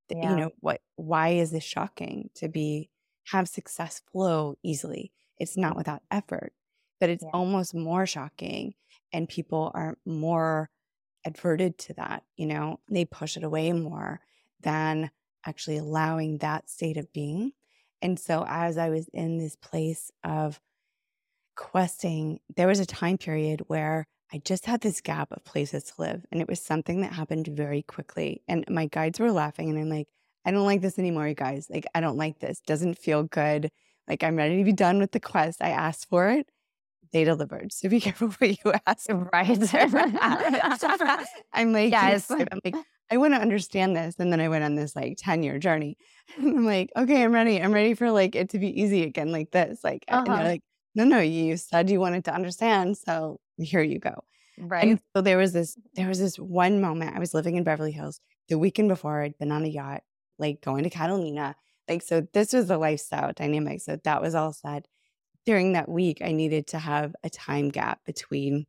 [0.09, 0.29] Yeah.
[0.29, 2.89] You know, what why is this shocking to be
[3.31, 5.11] have success flow easily?
[5.39, 6.53] It's not without effort.
[6.99, 7.31] but it's Yeah.
[7.33, 8.75] almost more shocking.
[9.13, 10.69] And people are more
[11.25, 14.21] adverted to that, you know, they push it away more
[14.59, 15.11] than
[15.45, 17.51] actually allowing that state of being.
[18.01, 20.59] And so, as I was in this place of
[21.55, 25.93] questing, there was a time period where I just had this gap of places to
[26.01, 26.25] live.
[26.31, 28.41] And it was something that happened very quickly.
[28.47, 30.07] And my guides were laughing, and I'm like,
[30.45, 31.67] I don't like this anymore, you guys.
[31.69, 32.61] Like, I don't like this.
[32.61, 33.69] Doesn't feel good.
[34.07, 35.61] Like, I'm ready to be done with the quest.
[35.61, 36.49] I asked for it.
[37.11, 37.73] They delivered.
[37.73, 39.07] So be careful what you ask.
[39.09, 39.59] Right.
[41.53, 42.31] I'm like, Yes.
[42.31, 42.75] I'm like,
[43.11, 44.15] I want to understand this.
[44.19, 45.97] And then I went on this like 10 year journey.
[46.37, 47.61] And I'm like, okay, I'm ready.
[47.61, 49.83] I'm ready for like it to be easy again, like this.
[49.83, 50.43] Like, and they're Uh-huh.
[50.43, 50.61] like,
[50.95, 52.97] no, no, you said you wanted to understand.
[52.97, 54.23] So here you go.
[54.57, 54.83] right.
[54.83, 57.91] And so there was this, there was this one moment I was living in Beverly
[57.91, 60.03] Hills the weekend before I'd been on a yacht,
[60.39, 61.55] like going to Catalina.
[61.89, 63.81] Like, so this was the lifestyle dynamic.
[63.81, 64.87] So that was all said.
[65.45, 68.65] During that week, I needed to have a time gap between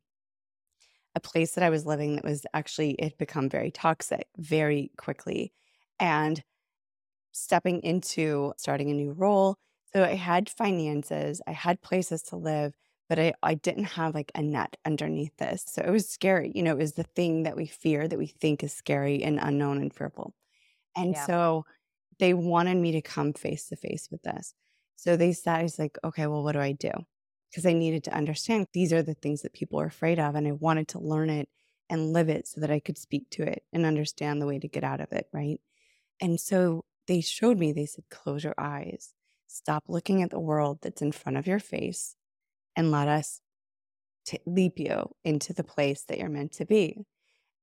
[1.15, 5.53] a place that I was living that was actually, it become very toxic very quickly
[5.99, 6.43] and
[7.31, 9.57] stepping into starting a new role.
[9.93, 12.75] So I had finances, I had places to live,
[13.09, 15.65] but I, I didn't have like a net underneath this.
[15.67, 16.51] So it was scary.
[16.55, 19.39] You know, it was the thing that we fear that we think is scary and
[19.39, 20.33] unknown and fearful.
[20.95, 21.29] And Yeah.
[21.29, 21.65] so
[22.19, 24.53] they wanted me to come face to face with this.
[24.97, 26.91] So they said, I was like, okay, well, what do I do?
[27.53, 30.33] Because I needed to understand these are the things that people are afraid of.
[30.33, 31.47] And I wanted to learn it
[31.87, 34.67] and live it so that I could speak to it and understand the way to
[34.67, 35.27] get out of it.
[35.31, 35.59] Right.
[36.19, 39.13] And so they showed me, they said, close your eyes,
[39.45, 42.15] stop looking at the world that's in front of your face,
[42.75, 43.41] and let us
[44.25, 47.05] t- leap you into the place that you're meant to be.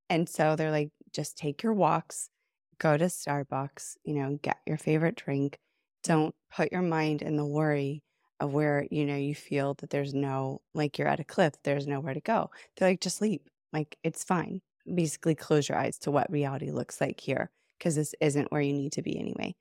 [0.09, 2.31] And so they're like, just take your walks,
[2.79, 5.59] go to Starbucks, you know, get your favorite drink.
[6.05, 8.03] Don't put your mind in the worry
[8.41, 11.87] of where, you know, you feel that there's no, like you're at a cliff, there's
[11.87, 12.51] nowhere to go.
[12.77, 13.49] They're like, just leap.
[13.73, 14.63] Like, it's fine.
[14.93, 18.73] Basically, close your eyes to what reality looks like here, because this isn't where you
[18.73, 19.55] need to be anyway.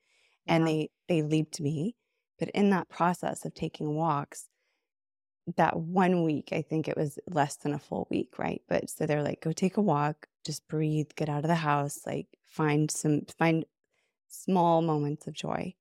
[0.47, 0.67] And Yeah.
[0.67, 1.95] they, they leaped me.
[2.39, 4.49] But in that process of taking walks,
[5.57, 8.61] that one week, I think it was less than a full week, right?
[8.67, 12.05] But so they're like, go take a walk, just breathe, get out of the house,
[12.05, 13.65] like find some, find
[14.29, 15.75] small moments of joy.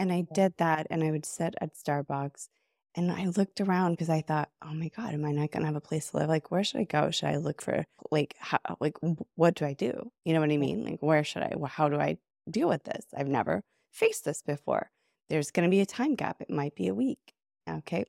[0.00, 0.86] And I did that.
[0.88, 2.48] And I would sit at Starbucks
[2.94, 5.66] and I looked around because I thought, oh my God, am I not going to
[5.66, 6.30] have a place to live?
[6.30, 7.10] Like, where should I go?
[7.10, 8.96] Should I look for, like, how, like,
[9.36, 10.10] what do I do?
[10.24, 10.84] You know what I mean?
[10.84, 12.16] Like, where should I, how do I
[12.50, 13.04] deal with this?
[13.14, 14.90] I've never faced this before.
[15.28, 16.40] There's going to be a time gap.
[16.40, 17.34] It might be a week.
[17.68, 18.06] Okay.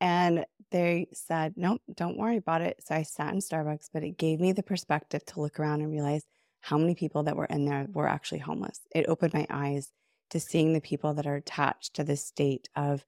[0.00, 2.82] And they said, nope, don't worry about it.
[2.86, 5.90] So I sat in Starbucks, but it gave me the perspective to look around and
[5.90, 6.24] realize
[6.60, 8.80] how many people that were in there were actually homeless.
[8.94, 9.90] It opened my eyes
[10.30, 13.04] to seeing the people that are attached to this state of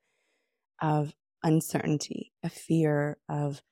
[0.83, 3.63] of uncertainty, of fear, of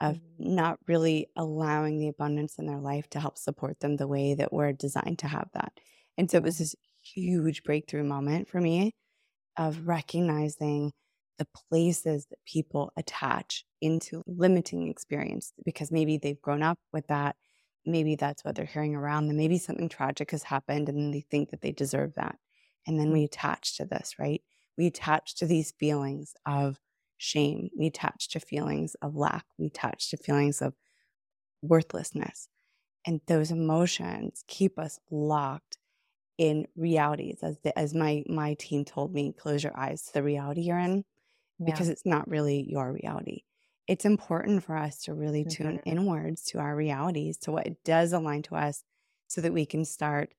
[0.00, 0.34] of Mhm.
[0.38, 4.52] not really allowing the abundance in their life to help support them the way that
[4.52, 5.78] we're designed to have that.
[6.18, 8.92] And so it was this huge breakthrough moment for me
[9.58, 10.92] of recognizing
[11.38, 17.36] the places that people attach into limiting experience because maybe they've grown up with that.
[17.86, 19.36] Maybe that's what they're hearing around them.
[19.36, 22.38] Maybe something tragic has happened and they think that they deserve that.
[22.86, 24.42] And then we attach to this, right?
[24.76, 26.80] We attach to these feelings of
[27.18, 27.70] shame.
[27.78, 29.46] We attach to feelings of lack.
[29.58, 30.74] We attach to feelings of
[31.62, 32.48] worthlessness.
[33.06, 35.78] And those emotions keep us locked
[36.38, 40.22] in realities as the, as my my team told me close your eyes to the
[40.22, 41.04] reality you're in
[41.58, 41.66] Yeah.
[41.66, 43.42] because it's not really your reality
[43.88, 45.84] it's important for us to really tune Mhm.
[45.86, 48.84] inwards to our realities to what does align to us
[49.28, 50.34] so that we can start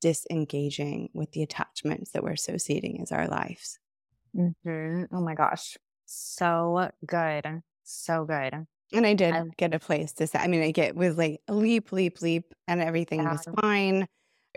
[0.00, 3.78] disengaging with the attachments that we're associating as our lives
[4.36, 5.08] Mhm.
[5.12, 5.76] Oh my gosh.
[6.04, 7.62] So good.
[7.84, 8.66] So good.
[8.92, 11.40] and i did I- get a place to say i mean i get was like
[11.48, 14.06] leap leap leap and everything was fine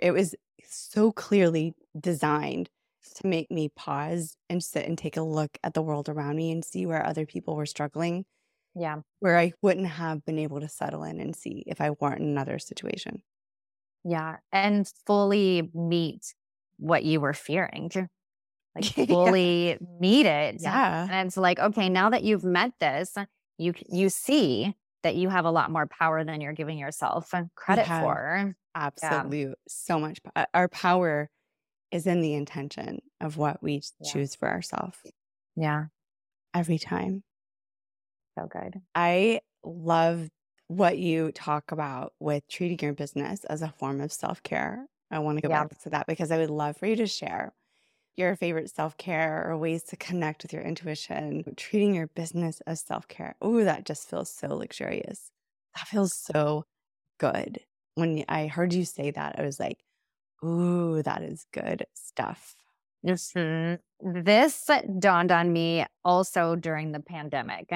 [0.02, 0.36] it was
[0.68, 2.70] so clearly designed
[3.16, 6.52] to make me pause and sit and take a look at the world around me
[6.52, 8.24] and see where other people were struggling,
[8.76, 9.02] Yeah.
[9.20, 12.28] where I wouldn't have been able to settle in and see if I weren't in
[12.28, 13.24] another situation.
[14.04, 14.38] Yeah.
[14.52, 16.34] And fully meet
[16.78, 17.91] what you were fearing.
[18.76, 19.06] Like Yeah.
[19.10, 20.62] fully meet it.
[20.62, 21.08] Yeah.
[21.10, 23.16] And it's like, okay, now that you've met this,
[23.58, 27.86] you you see that you have a lot more power than you're giving yourself credit
[27.88, 28.06] have.
[28.06, 28.56] for.
[28.76, 29.58] Absolute.
[29.68, 30.20] So much.
[30.36, 31.30] uh, Our power
[31.91, 34.12] is in the intention of what we Yeah.
[34.12, 35.00] choose for ourselves
[35.56, 35.88] Yeah.
[36.54, 37.24] every time.
[38.38, 38.82] So good.
[38.95, 40.30] I love
[40.70, 44.88] what you talk about with treating your business as a form of self care.
[45.12, 45.68] I want to go Yeah.
[45.68, 47.54] back to that because I would love for you to share
[48.18, 52.82] your favorite self care or ways to connect with your intuition, treating your business as
[52.82, 53.36] self care.
[53.46, 55.32] Ooh, that just feels so luxurious.
[55.76, 56.66] That feels so
[57.20, 57.66] good.
[57.96, 59.84] When I heard you say that, I was like,
[60.46, 62.56] ooh, that is good stuff.
[63.06, 64.24] Mm-hmm.
[64.24, 67.70] This dawned on me also during the pandemic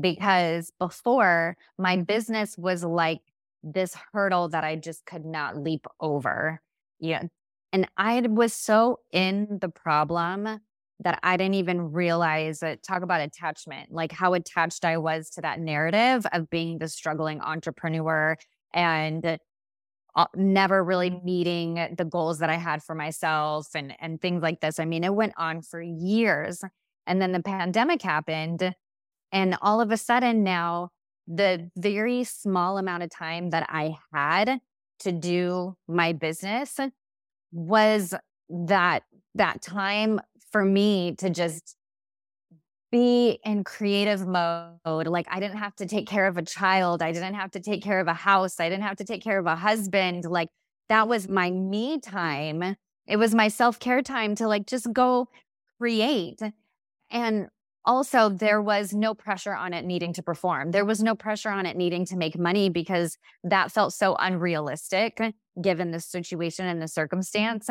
[0.00, 2.04] because before my mm-hmm.
[2.04, 3.20] business was like
[3.62, 6.60] this hurdle that I just could not leap over.
[7.00, 7.24] Yeah.
[7.72, 10.60] And I was so in the problem
[11.00, 12.82] that I didn't even realize it.
[12.82, 17.40] Talk about attachment, like how attached I was to that narrative of being the struggling
[17.40, 18.36] entrepreneur
[18.74, 19.38] and
[20.34, 21.24] never really mm-hmm.
[21.24, 24.78] meeting the goals that I had for myself and and things like this.
[24.78, 26.64] I mean, it went on for years.
[27.06, 28.74] And then the pandemic happened
[29.32, 30.90] and all of a sudden now
[31.26, 34.60] the very small amount of time that I had
[35.00, 36.78] to do my business
[37.52, 38.14] was
[38.48, 39.02] that
[39.34, 40.20] that time
[40.50, 41.76] for me to just
[42.90, 45.06] be in creative mode.
[45.06, 47.02] Like I didn't have to take care of a child.
[47.02, 48.58] I didn't have to take care of a house.
[48.60, 50.24] I didn't have to take care of a husband.
[50.24, 50.48] Like
[50.88, 52.76] that was my me time.
[53.06, 55.28] It was my self care time to like just go
[55.78, 56.40] create.
[57.10, 57.48] And
[57.88, 60.72] also, there was no pressure on it needing to perform.
[60.72, 65.18] There was no pressure on it needing to make money because that felt so unrealistic
[65.60, 67.70] given the situation and the circumstance.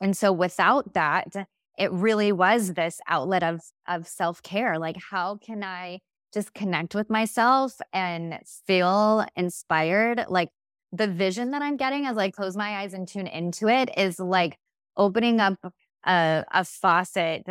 [0.00, 5.64] And so, without that, it really was this outlet of of self-care like how can
[5.64, 5.98] i
[6.34, 10.50] just connect with myself and feel inspired like
[10.92, 14.20] the vision that i'm getting as i close my eyes and tune into it is
[14.20, 14.58] like
[14.96, 15.58] opening up
[16.04, 17.46] a, a faucet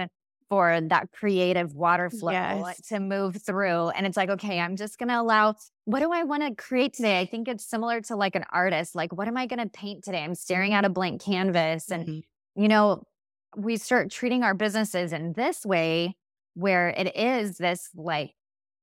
[0.50, 2.82] for that creative water flow yes.
[2.88, 3.89] to move through.
[3.89, 6.93] And it's like, okay, I'm just going to allow, what do I want to create
[6.93, 7.20] today?
[7.20, 8.95] I think it's similar to like an artist.
[8.95, 10.24] Like, what am I going to paint today?
[10.24, 11.91] I'm staring at a blank canvas.
[11.91, 12.62] And, mm-hmm.
[12.62, 13.04] you know,
[13.56, 16.16] we start treating our businesses in this way
[16.56, 18.32] where it is this like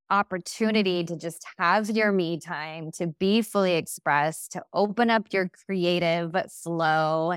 [0.09, 5.51] opportunity to just have your me time, to be fully expressed, to open up your
[5.67, 7.37] creative flow,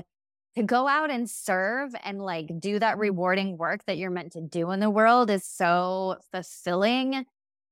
[0.56, 3.02] to go out and serve and like do that mm-hmm.
[3.02, 7.24] rewarding work that you're meant to do in the world is so fulfilling.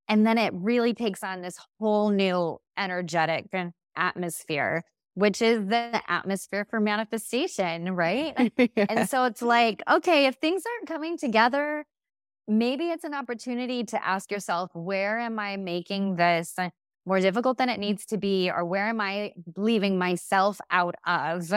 [0.09, 3.47] And then it really takes on this whole new energetic
[3.97, 4.85] atmosphere
[5.19, 8.53] which is the atmosphere for manifestation, right?
[8.57, 8.67] yeah.
[8.89, 11.85] And so it's like, okay, if things aren't coming together,
[12.47, 16.55] maybe it's an opportunity to ask yourself, where am I making this
[17.05, 18.49] more difficult than it needs to be?
[18.49, 21.53] Or where am I leaving myself out of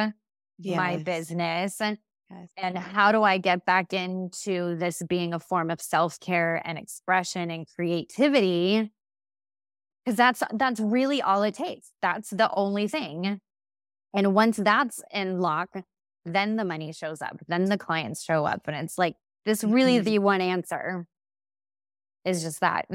[0.62, 0.78] yes.
[0.78, 1.80] my business?
[1.82, 1.98] And,
[2.30, 2.50] yes.
[2.58, 6.78] and how do I get back into this being a form of self care and
[6.78, 8.92] expression and creativity?
[10.04, 13.40] because that's that's really all it takes that's the only thing
[14.14, 15.70] and once that's in lock,
[16.26, 18.62] then the money shows up, then the clients show up.
[18.68, 20.06] And it's like, this really mm-hmm.
[20.06, 21.08] the one answer
[22.26, 22.88] is just that.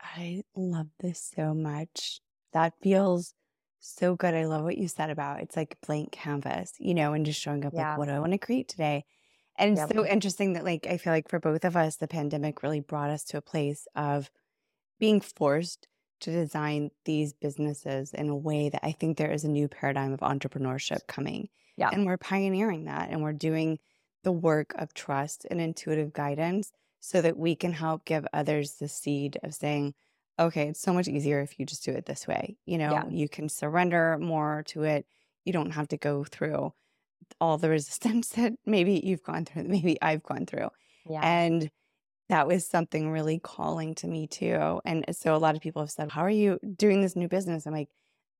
[0.00, 2.20] I love this so much.
[2.52, 3.34] That feels
[3.80, 4.34] so good.
[4.34, 7.64] I love what you said about it's like blank canvas, you know, and just showing
[7.64, 7.90] up yeah.
[7.90, 9.04] like, what do I want to create today?
[9.56, 9.90] And yep.
[9.90, 12.80] it's so interesting that, like, I feel like for both of us, the pandemic really
[12.80, 14.30] brought us to a place of
[15.00, 15.88] being forced
[16.20, 20.12] to design these businesses in a way that I think there is a new paradigm
[20.12, 21.48] of entrepreneurship coming.
[21.76, 21.90] Yeah.
[21.92, 23.78] And we're pioneering that and we're doing
[24.24, 28.88] the work of trust and intuitive guidance so that we can help give others the
[28.88, 29.94] seed of saying,
[30.38, 32.56] okay, it's so much easier if you just do it this way.
[32.66, 33.08] You know, yeah.
[33.08, 35.06] you can surrender more to it.
[35.44, 36.72] You don't have to go through
[37.40, 40.68] all the resistance that maybe you've gone through, maybe I've gone through.
[41.08, 41.20] Yeah.
[41.22, 41.70] And
[42.28, 44.80] that was something really calling to me too.
[44.84, 47.66] And so a lot of people have said, How are you doing this new business?
[47.66, 47.88] I'm like,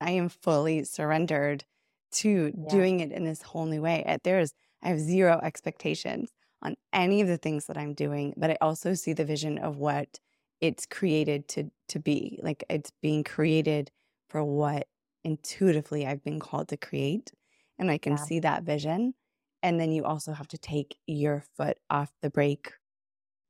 [0.01, 1.65] I am fully surrendered
[2.11, 2.69] to yeah.
[2.71, 4.19] doing it in this whole new way.
[4.25, 6.31] There's, I have zero expectations
[6.63, 9.77] on any of the things that I'm doing, but I also see the vision of
[9.77, 10.19] what
[10.61, 12.39] it's created to to be.
[12.43, 13.91] Like it's being created
[14.29, 14.87] for what
[15.25, 17.33] intuitively I've been called to create.
[17.79, 18.25] And I can yeah.
[18.25, 19.15] see that vision.
[19.63, 22.73] And then you also have to take your foot off the brake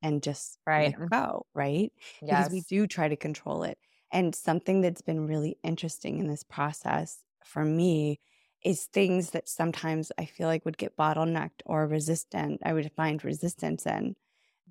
[0.01, 0.95] and just right.
[1.11, 1.91] go, right?
[2.21, 2.47] Yes.
[2.47, 3.77] Because we do try to control it.
[4.11, 8.19] And something that's been really interesting in this process for me
[8.63, 12.61] is things that sometimes I feel like would get bottlenecked or resistant.
[12.63, 14.15] I would find resistance in.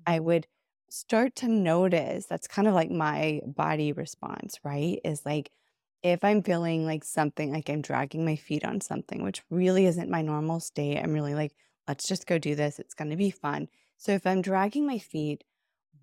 [0.05, 0.25] I mm-hmm.
[0.25, 0.47] would
[0.91, 4.99] start to notice that's kind of like my body response, right?
[5.03, 5.51] Is like
[6.03, 10.09] if I'm feeling like something, like I'm dragging my feet on something, which really isn't
[10.09, 11.53] my normal state, I'm really like,
[11.87, 12.79] let's just go do this.
[12.79, 13.67] It's going to be fun.
[13.97, 15.43] So if I'm dragging my feet,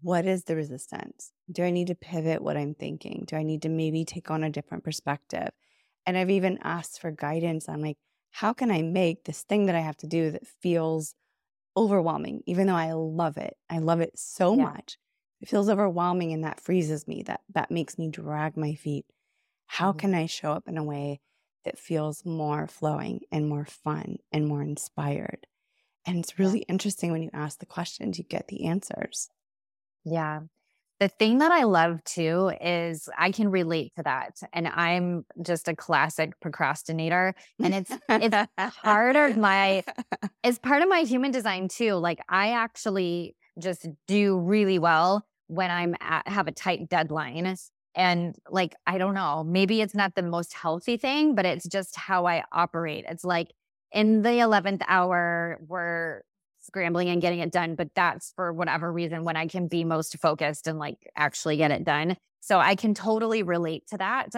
[0.03, 1.33] what is the resistance?
[1.51, 3.25] Do I need to pivot what I'm thinking?
[3.27, 5.49] Do I need to maybe take on a different perspective?
[6.05, 7.97] And I've even asked for guidance on like,
[8.31, 11.15] how can I make this thing that I have to do that feels
[11.77, 13.57] overwhelming, even though I love it.
[13.71, 14.57] I love it so Yeah.
[14.57, 14.99] much.
[15.41, 17.23] It feels overwhelming and that freezes me.
[17.25, 19.07] That that makes me drag my feet.
[19.67, 19.95] How Mhm.
[19.95, 21.21] can I show up in a way
[21.65, 25.47] that feels more flowing and more fun and more inspired?
[26.07, 26.41] And it's Yeah.
[26.41, 29.31] really interesting when you ask the questions, you get the answers.
[30.05, 30.47] Yeah.
[30.99, 34.39] The thing that I love too is I can relate to that.
[34.53, 37.35] And I'm just a classic procrastinator.
[37.63, 38.37] And it's it's
[38.83, 39.85] part of my
[40.45, 41.95] it's part of my human design too.
[41.95, 47.57] Like I actually just do really well when I'm at have a tight deadline.
[47.95, 51.97] And like, I don't know, maybe it's not the most healthy thing, but it's just
[51.97, 53.07] how I operate.
[53.09, 53.49] It's like
[53.93, 56.23] in the 11th hour, we're
[56.67, 60.19] scrambling and getting it done, but that's for whatever reason when I can be most
[60.19, 62.17] focused and like actually get it done.
[62.41, 64.29] So I can totally relate to that.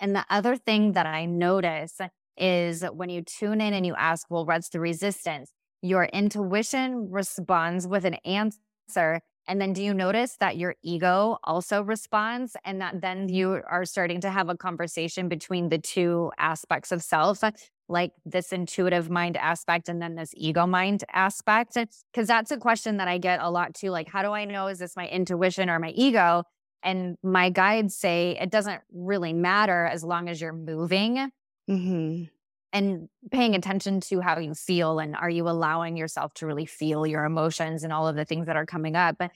[0.00, 1.98] And the other thing that I notice
[2.36, 5.50] is when you tune in and you ask, well, what's the resistance?
[5.82, 9.20] Your intuition responds with an answer.
[9.48, 13.84] And then do you notice that your ego also responds and that then you are
[13.84, 17.42] starting to have a conversation between the two aspects of self,
[17.88, 21.76] like this intuitive mind aspect and then this ego mind aspect?
[21.76, 23.90] It's because that's a question that I get a lot too.
[23.90, 26.44] Like, how do I know is this my intuition or my ego?
[26.82, 31.30] And my guides say it doesn't really matter as long as you're moving
[31.66, 32.24] hmm
[32.72, 37.06] and paying attention to how you feel and are you allowing yourself to really feel
[37.06, 39.30] your emotions and all of the things that are coming up but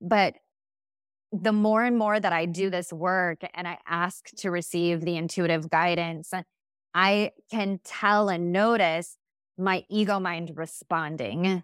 [0.00, 0.34] but
[1.32, 5.16] the more and more that I do this work and I ask to receive the
[5.16, 6.32] intuitive guidance
[6.94, 9.16] I can tell and notice
[9.56, 11.62] my ego mind responding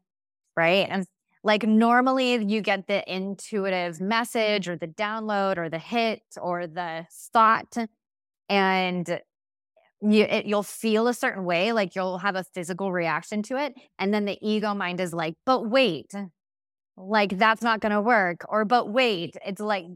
[0.57, 0.87] right?
[0.89, 1.07] And
[1.43, 7.07] like normally you get the intuitive message or the download or the hit or the
[7.33, 7.77] thought
[8.49, 9.21] and
[10.01, 13.75] you it, you'll feel a certain way like you'll have a physical reaction to it
[13.99, 16.13] and then the ego mind is like but wait
[16.97, 19.87] like that's not going to work or but wait it's like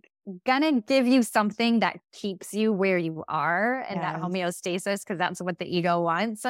[0.44, 5.40] gonna give you something that keeps you where you are and that homeostasis because that's
[5.40, 6.44] what the ego wants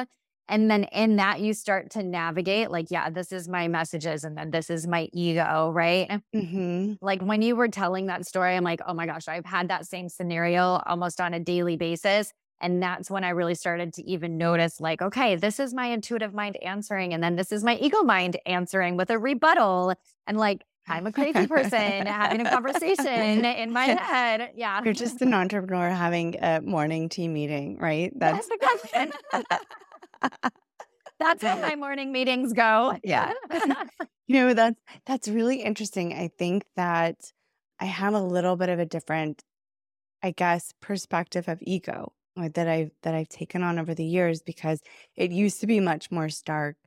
[0.47, 4.37] and then in that you start to navigate like yeah this is my messages and
[4.37, 8.63] then this is my ego right hmm like when you were telling that story, I'm
[8.63, 12.31] like, oh my gosh, I've had that same scenario almost on a daily basis.
[12.61, 16.33] And that's when I really started to even notice, like, okay, this is my intuitive
[16.33, 17.13] mind answering.
[17.13, 19.93] And then this is my ego mind answering with a rebuttal.
[20.27, 21.71] And like, I'm a crazy person
[22.05, 24.51] having a conversation in my head.
[24.55, 24.81] Yeah.
[24.83, 28.11] You're just an entrepreneur having a morning tea meeting, right?
[28.15, 29.57] That's That's
[31.19, 32.97] That's how my morning meetings go.
[33.03, 33.33] Yeah.
[34.27, 36.13] You know, that's that's really interesting.
[36.13, 37.31] I think that
[37.79, 39.43] I have a little bit of a different,
[40.23, 44.41] I guess, perspective of ego uh, that I've that I've taken on over the years
[44.41, 44.81] because
[45.15, 46.77] it used to be much more stark.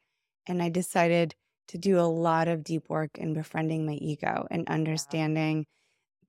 [0.46, 1.34] And I decided
[1.73, 5.64] to do a lot of deep work in befriending my ego and understanding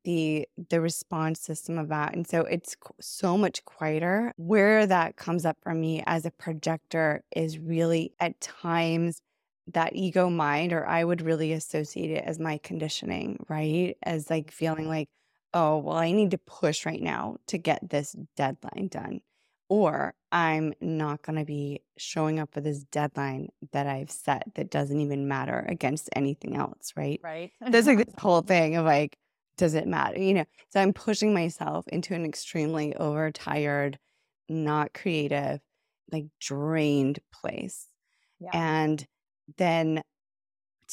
[0.05, 2.15] the the response system of that.
[2.15, 4.33] And so it's so much quieter.
[4.37, 9.21] Where that comes up for me as a projector is really at times
[9.73, 13.97] that ego mind, or I would really associate it as my conditioning, right?
[14.01, 15.09] As like feeling like,
[15.53, 19.21] oh, well, I need to push right now to get this deadline done.
[19.69, 24.69] Or I'm not going to be showing up for this deadline that I've set that
[24.69, 27.19] doesn't even matter against anything else, right?
[27.23, 27.51] right.
[27.67, 29.17] There's like this whole thing of like,
[29.57, 30.19] does it matter?
[30.19, 33.99] You know, so I'm pushing myself into an extremely overtired,
[34.49, 35.59] not creative,
[36.11, 37.87] like drained place.
[38.39, 38.49] Yeah.
[38.53, 39.05] And
[39.57, 40.01] then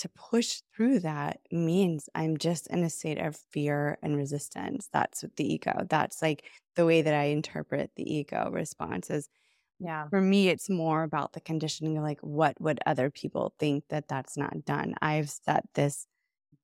[0.00, 4.88] to push through that means I'm just in a state of fear and resistance.
[4.92, 6.44] That's what the ego, that's like
[6.76, 9.28] the way that I interpret the ego response is
[9.78, 10.08] yeah.
[10.08, 14.08] for me, it's more about the conditioning of like, what would other people think that
[14.08, 14.94] that's not done?
[15.02, 16.06] I've set this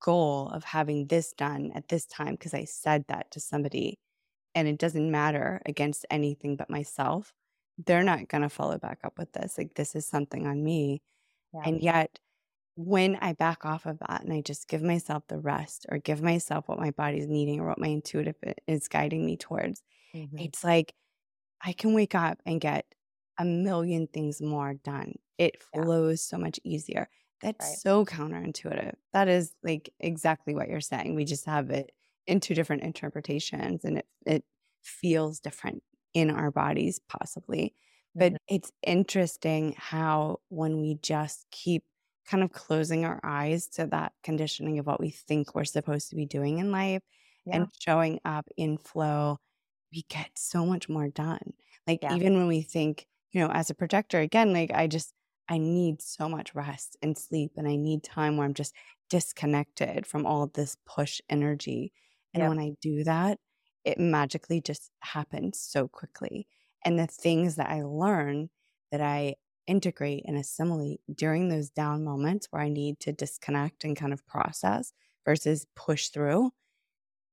[0.01, 3.99] goal of having this done at this time because I said that to somebody
[4.55, 7.33] and it doesn't matter against anything but myself.
[7.85, 9.59] They're not going to follow back up with this.
[9.59, 11.03] Like, this is something on me.
[11.53, 11.61] Yeah.
[11.67, 12.19] And yet,
[12.77, 16.23] when I back off of that and I just give myself the rest or give
[16.23, 18.37] myself what my body's needing or what my intuitive
[18.67, 19.83] is guiding me towards,
[20.15, 20.39] Mhm.
[20.39, 20.95] it's like
[21.63, 22.95] I can wake up and get
[23.39, 25.15] a million things more done.
[25.39, 25.85] It Yeah.
[25.85, 27.09] flows so much easier.
[27.43, 27.81] That's Right.
[27.83, 28.95] so counterintuitive.
[29.13, 31.15] That is like exactly what you're saying.
[31.15, 31.93] We just have it
[32.27, 34.45] in two different interpretations and it it
[34.83, 35.83] feels different
[36.15, 37.75] in our bodies possibly.
[38.19, 38.37] But Mhm.
[38.49, 41.85] it's interesting how when we just keep
[42.27, 46.17] kind of closing our eyes to that conditioning of what we think we're supposed to
[46.17, 47.03] be doing in life
[47.45, 47.53] Yeah.
[47.53, 49.39] and showing up in flow,
[49.93, 51.55] we get so much more done.
[51.87, 52.11] Like Yeah.
[52.11, 55.13] even when we think, you know, as a projector, again, like I just
[55.49, 58.75] I need so much rest and sleep, and I need time where I'm just
[59.11, 61.93] disconnected from all this push energy.
[62.35, 62.49] And yep.
[62.49, 63.39] when I do that,
[63.85, 66.49] it magically just happens so quickly.
[66.85, 68.51] And the things that I learn
[68.91, 69.37] that I
[69.67, 74.27] integrate and assimilate during those down moments where I need to disconnect and kind of
[74.27, 74.93] process
[75.25, 76.53] versus push through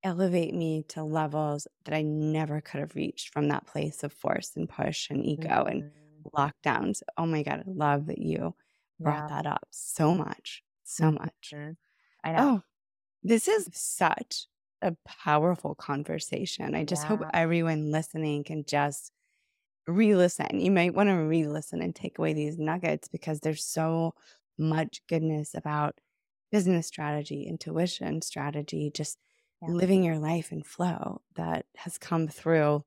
[0.03, 4.51] elevate me to levels that I never could have reached from that place of force
[4.55, 5.69] and push and ego mm-hmm.
[5.69, 5.91] and
[6.35, 7.01] lockdowns.
[7.17, 8.53] Oh my God, I love that you
[8.99, 9.41] brought yeah.
[9.41, 11.15] that up so much, so mm-hmm.
[11.15, 11.53] much.
[12.23, 12.37] I know.
[12.39, 12.61] Oh,
[13.23, 14.47] this is such
[14.81, 16.75] a powerful conversation.
[16.75, 17.07] I just yeah.
[17.09, 19.12] hope everyone listening can just
[19.87, 20.59] re listen.
[20.59, 24.13] You might want to re listen and take away these nuggets because there's so
[24.57, 25.99] much goodness about
[26.51, 29.17] business strategy, intuition strategy, just
[29.61, 29.73] yeah.
[29.73, 32.83] living your life in flow that has come through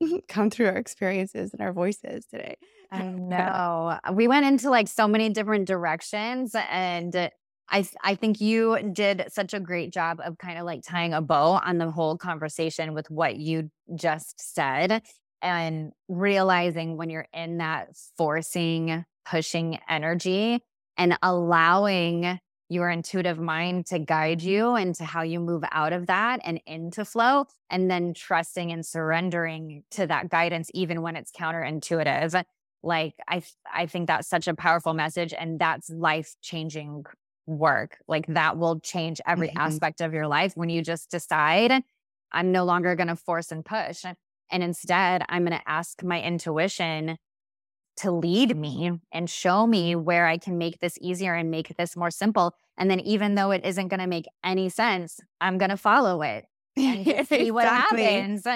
[0.28, 2.56] come through our experiences and our voices today.
[2.90, 3.98] I know.
[4.12, 7.30] we went into like so many different directions and
[7.70, 11.20] I I think you did such a great job of kind of like tying a
[11.20, 15.02] bow on the whole conversation with what you just said
[15.42, 20.62] and realizing when you're in that forcing pushing energy
[20.96, 26.40] and allowing your intuitive mind to guide you into how you move out of that
[26.44, 32.42] and into flow and then trusting and surrendering to that guidance even when it's counterintuitive
[32.82, 33.42] like i
[33.74, 37.04] i think that's such a powerful message and that's life changing
[37.50, 37.98] work.
[38.08, 39.58] Like that will change every mm-hmm.
[39.58, 41.82] aspect of your life when you just decide,
[42.32, 44.04] I'm no longer going to force and push.
[44.50, 47.16] And instead, I'm going to ask my intuition
[47.98, 51.96] to lead me and show me where I can make this easier and make this
[51.96, 52.54] more simple.
[52.78, 56.22] And then, even though it isn't going to make any sense, I'm going to follow
[56.22, 56.46] it
[56.76, 57.50] and see exactly.
[57.50, 58.46] what happens.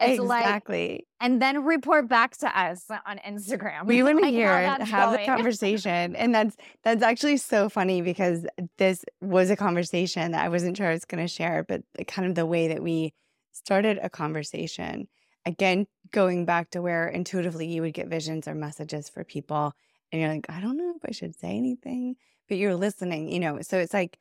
[0.00, 0.92] It's exactly.
[0.92, 3.86] Like, and then report back to us on Instagram.
[3.86, 5.20] We want to hear have going.
[5.20, 6.16] the conversation.
[6.16, 8.46] And that's that's actually so funny because
[8.78, 12.28] this was a conversation that I wasn't sure I was going to share, but kind
[12.28, 13.12] of the way that we
[13.52, 15.06] started a conversation.
[15.46, 19.74] Again, going back to where intuitively you would get visions or messages for people
[20.10, 22.16] and you're like, I don't know if I should say anything,
[22.48, 23.60] but you're listening, you know.
[23.62, 24.18] So it's like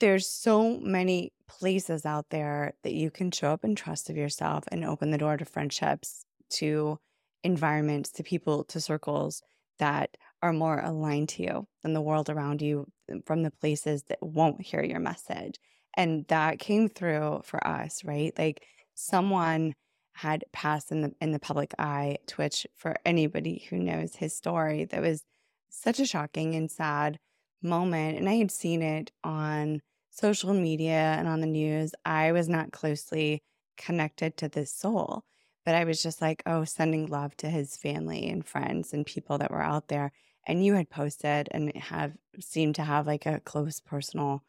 [0.00, 4.64] there's so many places out there that you can show up and trust of yourself
[4.70, 6.98] and open the door to friendships, to
[7.42, 9.42] environments, to people, to circles
[9.78, 12.86] that are more aligned to you than the world around you
[13.26, 15.58] from the places that won't hear your message.
[15.94, 18.32] And that came through for us, right?
[18.38, 18.64] Like
[18.98, 19.74] someone
[20.12, 24.84] had passed in the in the public eye, Twitch for anybody who knows his story.
[24.84, 25.24] That was
[25.70, 27.18] such a shocking and sad
[27.62, 28.18] moment.
[28.18, 29.80] And I had seen it on
[30.10, 33.42] social media and on the news, I was not closely
[33.76, 35.22] connected to this soul,
[35.64, 39.38] but I was just like, oh, sending love to his family and friends and people
[39.38, 40.10] that were out there.
[40.46, 44.42] And you had posted and have seemed to have like a close personal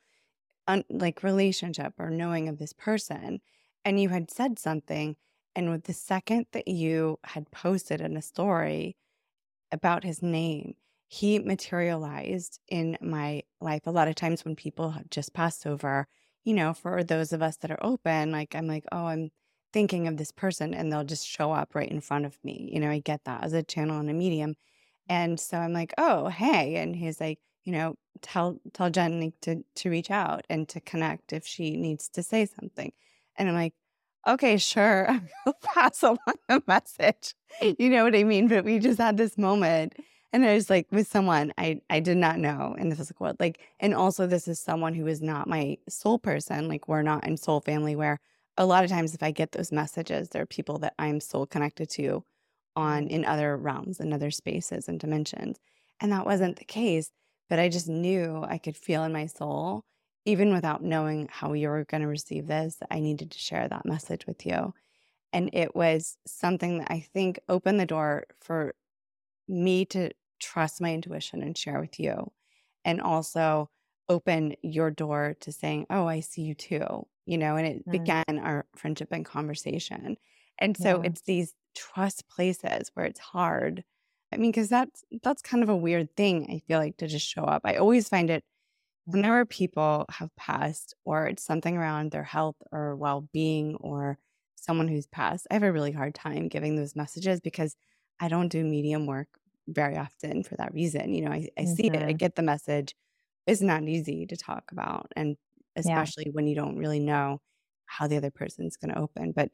[0.67, 3.41] un, like relationship or knowing of this person.
[3.85, 5.15] And you had said something.
[5.55, 8.95] And with the second that you had posted in a story
[9.71, 10.75] about his name,
[11.07, 13.81] he materialized in my life.
[13.85, 16.07] A lot of times when people have just passed over,
[16.43, 19.31] you know, for those of us that are open, like I'm like, oh, I'm
[19.73, 22.69] thinking of this person and they'll just show up right in front of me.
[22.71, 24.55] You know, I get that as a channel and a medium.
[25.07, 26.75] And so I'm like, oh, hey.
[26.75, 31.33] And he's like, you know, tell tell Jen to to reach out and to connect
[31.33, 32.93] if she needs to say something.
[33.39, 33.73] And I'm like,
[34.27, 35.09] okay, sure.
[35.45, 37.33] I'll pass along a message.
[37.61, 38.47] You know what I mean?
[38.47, 39.95] But we just had this moment
[40.31, 43.37] and I was like with someone I I did not know in the physical world.
[43.39, 46.67] Like, and also this is someone who is not my soul person.
[46.67, 48.19] Like, we're not in soul family where
[48.57, 51.45] a lot of times if I get those messages, there are people that I'm soul
[51.45, 52.23] connected to
[52.75, 53.09] on mm.
[53.09, 55.57] in other realms and other spaces and dimensions.
[55.99, 57.11] And that wasn't the case.
[57.49, 59.83] But I just knew I could feel in my soul,
[60.29, 63.85] even without knowing how you were going to receive this, I needed to share that
[63.85, 64.75] message with you.
[65.33, 68.75] And it was something that I think opened the door for
[69.47, 72.31] me to trust my intuition and share with you.
[72.85, 73.69] And also
[74.07, 77.91] open your door to saying, Oh, I see you too, you know, and it mm.
[77.91, 80.17] began our friendship and conversation.
[80.59, 81.09] And so yeah.
[81.09, 83.83] it's these trust places where it's hard.
[84.31, 87.27] I mean, because that's that's kind of a weird thing, I feel like, to just
[87.27, 87.63] show up.
[87.65, 88.43] I always find it
[89.11, 94.17] whenever people have passed or it's something around their health or well-being or
[94.55, 97.75] someone who's passed, I have a really hard time giving those messages because
[98.19, 99.27] I don't do medium work
[99.67, 101.13] very often for that reason.
[101.13, 101.95] You know, I, I see mm-hmm.
[101.95, 102.17] it, I mm-hmm.
[102.17, 102.95] get the message.
[103.47, 105.11] It's not easy to talk about.
[105.15, 105.37] And
[105.75, 106.33] especially yeah.
[106.33, 107.41] when you don't really know
[107.85, 109.31] how the other person's going to open.
[109.31, 109.49] But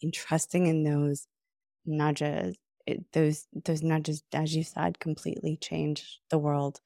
[0.00, 1.26] in trusting in those
[1.86, 2.56] nudges
[2.88, 6.80] it, those those nudges, as you said, completely change the world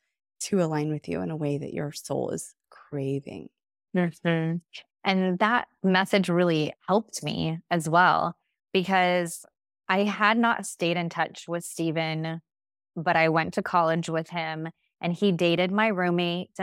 [0.44, 3.48] to align with you in a way that your soul is craving.
[3.96, 4.56] Mm-hmm.
[5.04, 8.36] And that message really helped me as well
[8.72, 9.44] because
[9.88, 12.40] I had not stayed in touch with Stephen,
[12.96, 14.68] but I went to college with him
[15.00, 16.56] and he dated my roommate.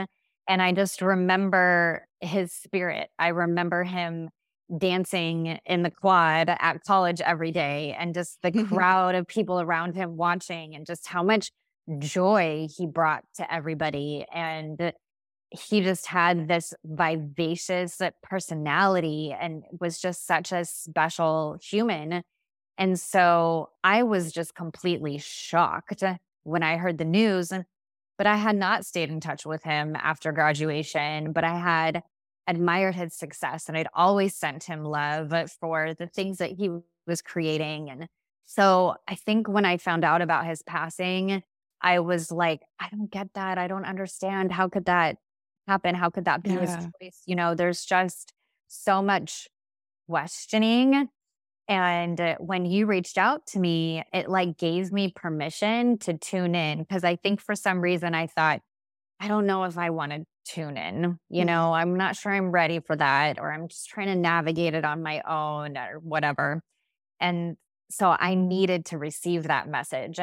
[0.48, 3.10] And I just remember his spirit.
[3.18, 4.30] I remember him
[4.76, 9.94] dancing in the quad at college every day and just the crowd of people around
[9.94, 11.50] him watching and just how much
[11.98, 14.26] joy he brought to everybody.
[14.32, 14.92] And
[15.50, 22.22] he just had this vivacious personality and was just such a special human.
[22.78, 26.04] And so I was just completely shocked
[26.44, 27.52] when I heard the news.
[28.16, 32.02] But I had not stayed in touch with him after graduation, but I had
[32.46, 36.70] admired his success and I'd always sent him love for the things that he
[37.06, 37.88] was creating.
[37.90, 38.08] And
[38.44, 41.42] so I think when I found out about his passing,
[41.82, 43.58] I was like, I don't get that.
[43.58, 44.52] I don't understand.
[44.52, 45.16] How could that
[45.66, 45.94] happen?
[45.94, 46.60] How could that be yeah.
[46.60, 47.22] his choice?
[47.26, 48.32] You know, there's just
[48.68, 49.48] so much
[50.08, 51.08] questioning.
[51.68, 56.54] And uh, when you reached out to me, it like gave me permission to tune
[56.54, 58.60] in because I think for some reason I thought,
[59.20, 61.18] I don't know if I want to tune in.
[61.28, 64.74] You know, I'm not sure I'm ready for that, or I'm just trying to navigate
[64.74, 66.62] it on my own or whatever.
[67.20, 67.56] And
[67.90, 70.18] so I needed to receive that message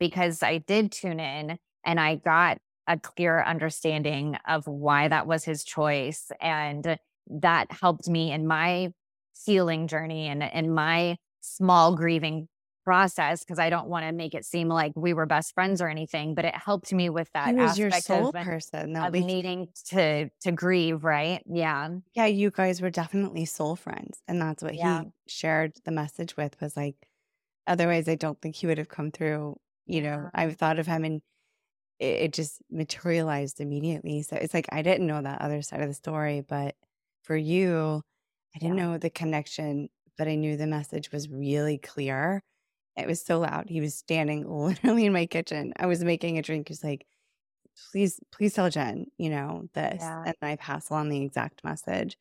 [0.00, 2.58] because I did tune in and I got
[2.88, 6.32] a clear understanding of why that was his choice.
[6.40, 6.98] And
[7.28, 8.92] that helped me in my
[9.46, 12.48] healing journey and in my small grieving
[12.84, 15.88] process because I don't want to make it seem like we were best friends or
[15.88, 17.48] anything, but it helped me with that.
[17.48, 21.42] He was your soul of, person of needing to to grieve, right?
[21.46, 21.88] Yeah.
[22.14, 24.18] Yeah, you guys were definitely soul friends.
[24.26, 25.02] And that's what yeah.
[25.02, 26.96] he shared the message with was like,
[27.66, 29.56] otherwise I don't think he would have come through.
[29.86, 31.22] You know, I've thought of him and
[31.98, 34.22] it, it just materialized immediately.
[34.22, 36.74] So it's like I didn't know that other side of the story, but
[37.22, 38.02] for you,
[38.54, 38.86] I didn't yeah.
[38.86, 42.42] know the connection, but I knew the message was really clear
[42.96, 43.68] it was so loud.
[43.68, 45.72] He was standing literally in my kitchen.
[45.76, 46.68] I was making a drink.
[46.68, 47.06] He's like,
[47.90, 50.00] please, please tell Jen, you know, this.
[50.00, 50.24] Yeah.
[50.26, 52.16] And I pass along the exact message.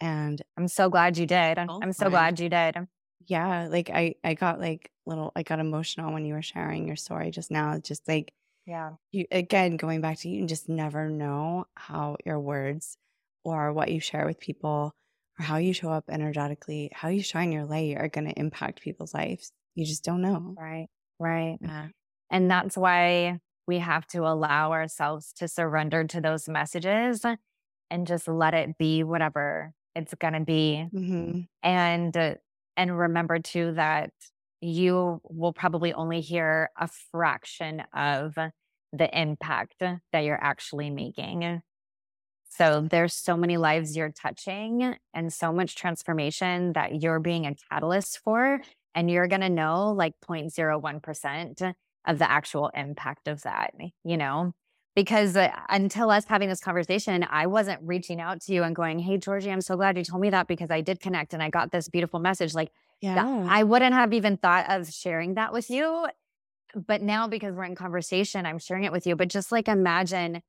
[0.00, 1.58] And I'm so glad you did.
[1.58, 2.76] Oh, I'm so glad you did.
[3.26, 3.68] Yeah.
[3.70, 7.30] Like I, I got like little, I got emotional when you were sharing your story
[7.30, 7.72] just now.
[7.74, 8.32] It's just like,
[8.66, 8.92] yeah.
[9.12, 12.96] You again, going back to you and just never know how your words
[13.44, 14.94] or what you share with people
[15.38, 18.82] or how you show up energetically, how you shine your light are going to impact
[18.82, 19.50] people's lives.
[19.74, 20.54] You just don't know.
[20.58, 20.88] Right.
[21.18, 21.58] Right.
[21.60, 21.88] Yeah.
[22.30, 27.24] And that's why we have to allow ourselves to surrender to those messages
[27.90, 30.86] and just let it be whatever it's going to be.
[30.94, 31.40] Mm-hmm.
[31.62, 32.34] And, uh,
[32.80, 34.10] and remember too that
[34.62, 38.34] you will probably only hear a fraction of
[38.92, 41.60] the impact that you're actually making.
[42.48, 47.54] So there's so many lives you're touching and so much transformation that you're being a
[47.70, 48.62] catalyst for
[48.94, 51.74] and you're going to know like 0.01%
[52.06, 53.74] of the actual impact of that,
[54.04, 54.54] you know?
[54.96, 58.98] Because uh, until us having this conversation, I wasn't reaching out to you and going,
[58.98, 61.48] Hey, Georgie, I'm so glad you told me that because I did connect and I
[61.48, 62.54] got this beautiful message.
[62.54, 63.46] Like, yeah.
[63.48, 66.06] I wouldn't have even thought of sharing that with you.
[66.74, 69.16] But now, because we're in conversation, I'm sharing it with you.
[69.16, 70.42] But just like imagine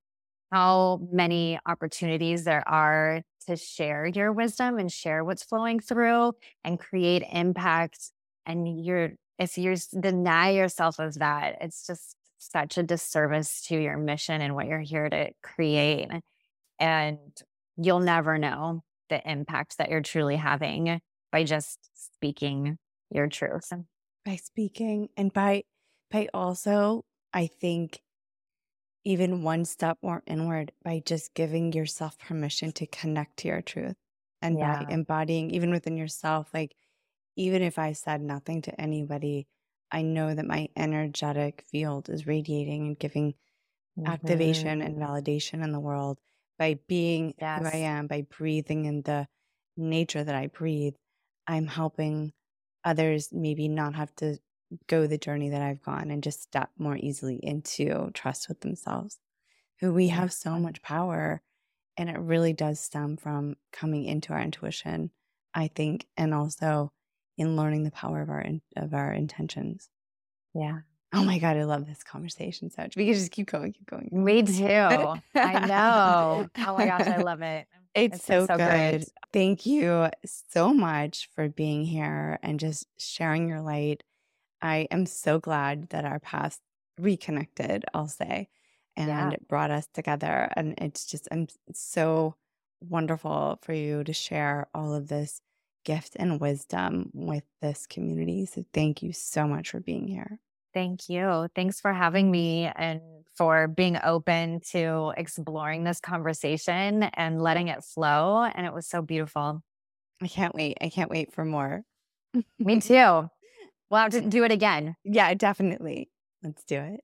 [0.52, 6.80] how many opportunities there are to share your wisdom and share what's flowing through and
[6.80, 8.12] create impact
[8.46, 13.98] and you're if you deny yourself of that it's just such a disservice to your
[13.98, 16.10] mission and what you're here to create
[16.80, 17.20] and
[17.78, 21.00] you'll never know the impact that you're truly having
[21.32, 22.78] by just speaking
[23.10, 23.72] your truth
[24.26, 25.64] by speaking and by
[26.10, 27.04] by also
[27.34, 28.02] i think
[29.04, 33.96] even one step more inward by just giving yourself permission to connect to your truth
[34.42, 34.84] and yeah.
[34.84, 36.76] by embodying even within yourself like
[37.36, 39.48] even if I said nothing to anybody,
[39.92, 43.34] I know that my energetic field is radiating and giving
[44.00, 44.08] mm-hmm.
[44.08, 46.20] activation and validation in the world
[46.58, 47.60] by being yes.
[47.60, 49.28] who I am, by breathing in the
[49.76, 50.96] nature that I breathe.
[51.48, 52.34] I'm helping
[52.84, 54.38] others maybe not have to
[54.88, 59.20] go the journey that I've gone and just step more easily into trust with themselves.
[59.80, 61.42] Who we have so much power,
[61.98, 65.12] and it really does stem from coming into our intuition,
[65.54, 66.92] I think, and also
[67.38, 68.46] in learning the power of our
[68.76, 69.90] of our intentions.
[70.54, 70.80] Yeah.
[71.14, 72.96] Oh my God, I love this conversation so much.
[72.96, 74.10] We can just keep going, keep going.
[74.12, 74.64] Me too.
[75.36, 76.48] I know.
[76.66, 77.68] Oh my gosh, I love it.
[77.94, 78.68] It's, it's so, so, good.
[78.70, 79.10] Great.
[79.34, 84.04] Thank you so much for being here and just sharing your light.
[84.62, 86.60] I am so glad that our paths
[87.00, 88.48] reconnected, I'll say,
[88.96, 89.32] and Yeah.
[89.50, 90.50] brought us together.
[90.56, 92.36] And it's just, I'm so
[92.80, 95.42] wonderful for you to share all of this
[95.84, 98.46] gift and wisdom with this community.
[98.46, 100.40] So thank you so much for being here.
[100.74, 101.48] Thank you.
[101.54, 103.02] Thanks for having me and
[103.36, 108.44] for being open to exploring this conversation and letting it flow.
[108.44, 109.62] And it was so beautiful.
[110.22, 110.78] I can't wait.
[110.82, 111.84] I can't wait for more.
[112.60, 113.30] Me too.
[113.90, 114.96] We'll have to do it again.
[115.04, 116.10] Yeah, definitely.
[116.44, 117.02] Let's do it.